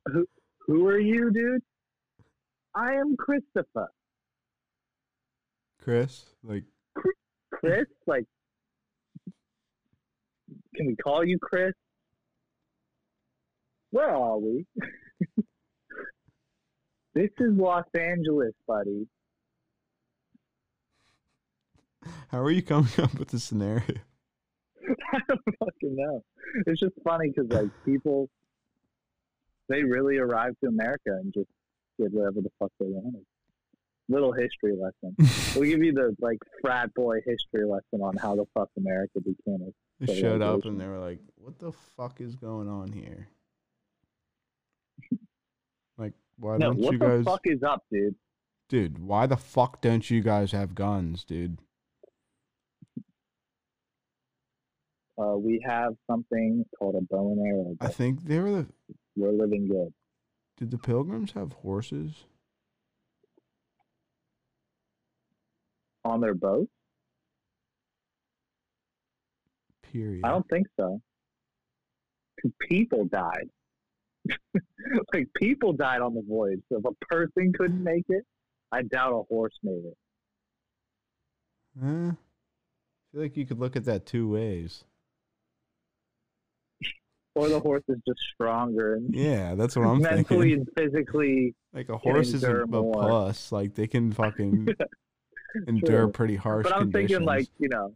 [0.06, 0.26] Who
[0.66, 1.60] who are you, dude?
[2.74, 3.88] I am Christopher.
[5.82, 6.64] Chris, like,
[7.52, 8.24] Chris, like,
[10.74, 11.72] can we call you Chris?
[13.90, 14.64] Where are we?
[17.14, 19.06] this is Los Angeles, buddy.
[22.28, 23.82] how are you coming up with the scenario?
[25.12, 26.22] I don't fucking know.
[26.66, 28.28] It's just funny because like people,
[29.68, 31.48] they really arrived to America and just
[31.98, 33.24] did whatever the fuck they wanted.
[34.08, 35.14] Little history lesson.
[35.54, 39.62] we'll give you the like frat boy history lesson on how the fuck America became
[39.62, 43.28] a They showed up and they were like, "What the fuck is going on here?"
[45.96, 48.14] Like, why no, don't what you the guys, fuck is up, dude?
[48.68, 48.98] dude?
[48.98, 51.58] Why the fuck don't you guys have guns, dude?
[55.18, 57.76] Uh, we have something called a bow and arrow.
[57.80, 58.66] I think they were the.
[59.16, 59.92] we're living good.
[60.56, 62.24] Did the pilgrims have horses?
[66.04, 66.68] On their boat?
[69.92, 70.22] Period.
[70.24, 71.02] I don't think so.
[72.40, 73.50] 'Cause People died.
[75.14, 76.60] like people died on the voyage.
[76.70, 78.24] So if a person couldn't make it,
[78.72, 79.96] I doubt a horse made it.
[81.82, 82.14] Eh, I
[83.12, 84.84] feel like you could look at that two ways.
[87.36, 90.66] Or the horse is just stronger and Yeah, that's what I'm mentally thinking.
[90.66, 91.54] and physically.
[91.72, 93.52] Like a horse is a, a plus.
[93.52, 94.68] Like they can fucking
[95.68, 96.12] endure True.
[96.12, 97.10] pretty harsh But I'm conditions.
[97.12, 97.94] thinking like you know,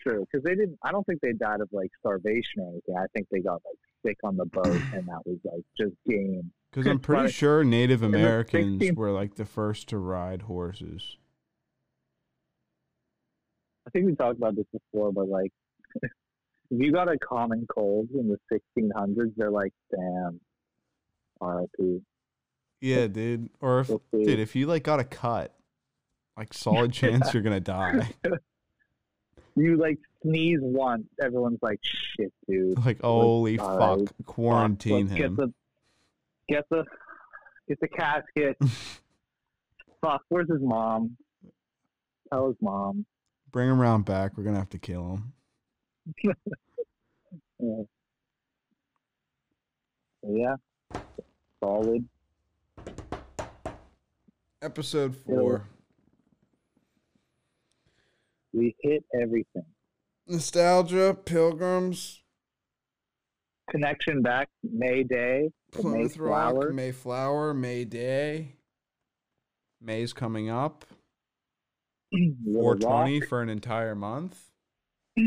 [0.00, 0.78] true because they didn't.
[0.82, 2.96] I don't think they died of like starvation or anything.
[2.98, 6.52] I think they got like sick on the boat and that was like just game.
[6.70, 7.32] Because I'm pretty Right.
[7.34, 11.16] sure Native Americans 16th were like the first to ride horses.
[13.86, 15.52] I think we talked about this before, but like,
[16.02, 16.10] if
[16.70, 18.38] you got a common cold in the
[18.78, 20.40] 1600s, they're like, damn,
[21.40, 22.02] RIP.
[22.80, 23.50] Yeah, dude.
[23.60, 25.54] Or if dude, if you like got a cut,
[26.36, 28.10] like solid chance you're gonna die.
[29.56, 32.84] You like sneeze once, everyone's like, shit, dude.
[32.84, 35.36] Like holy fuck, right, quarantine Let's him.
[35.36, 35.52] Get the,
[36.48, 36.84] get the,
[37.70, 38.56] Get the casket.
[40.00, 41.16] Fuck, where's his mom?
[42.32, 43.06] Tell his mom.
[43.52, 44.36] Bring him around back.
[44.36, 45.22] We're gonna have to kill
[46.24, 46.34] him.
[47.62, 47.82] Yeah.
[50.26, 51.00] Yeah.
[51.62, 52.08] Solid.
[54.62, 55.68] Episode four.
[58.52, 59.64] We hit everything.
[60.26, 62.22] Nostalgia, pilgrims,
[63.70, 65.50] Connection back May Day.
[65.70, 66.72] Plymouth Rock, Mayflower.
[66.72, 68.56] Mayflower, May Day.
[69.80, 70.84] May's coming up.
[72.12, 72.80] Little Rock.
[72.82, 74.36] 420 for an entire month.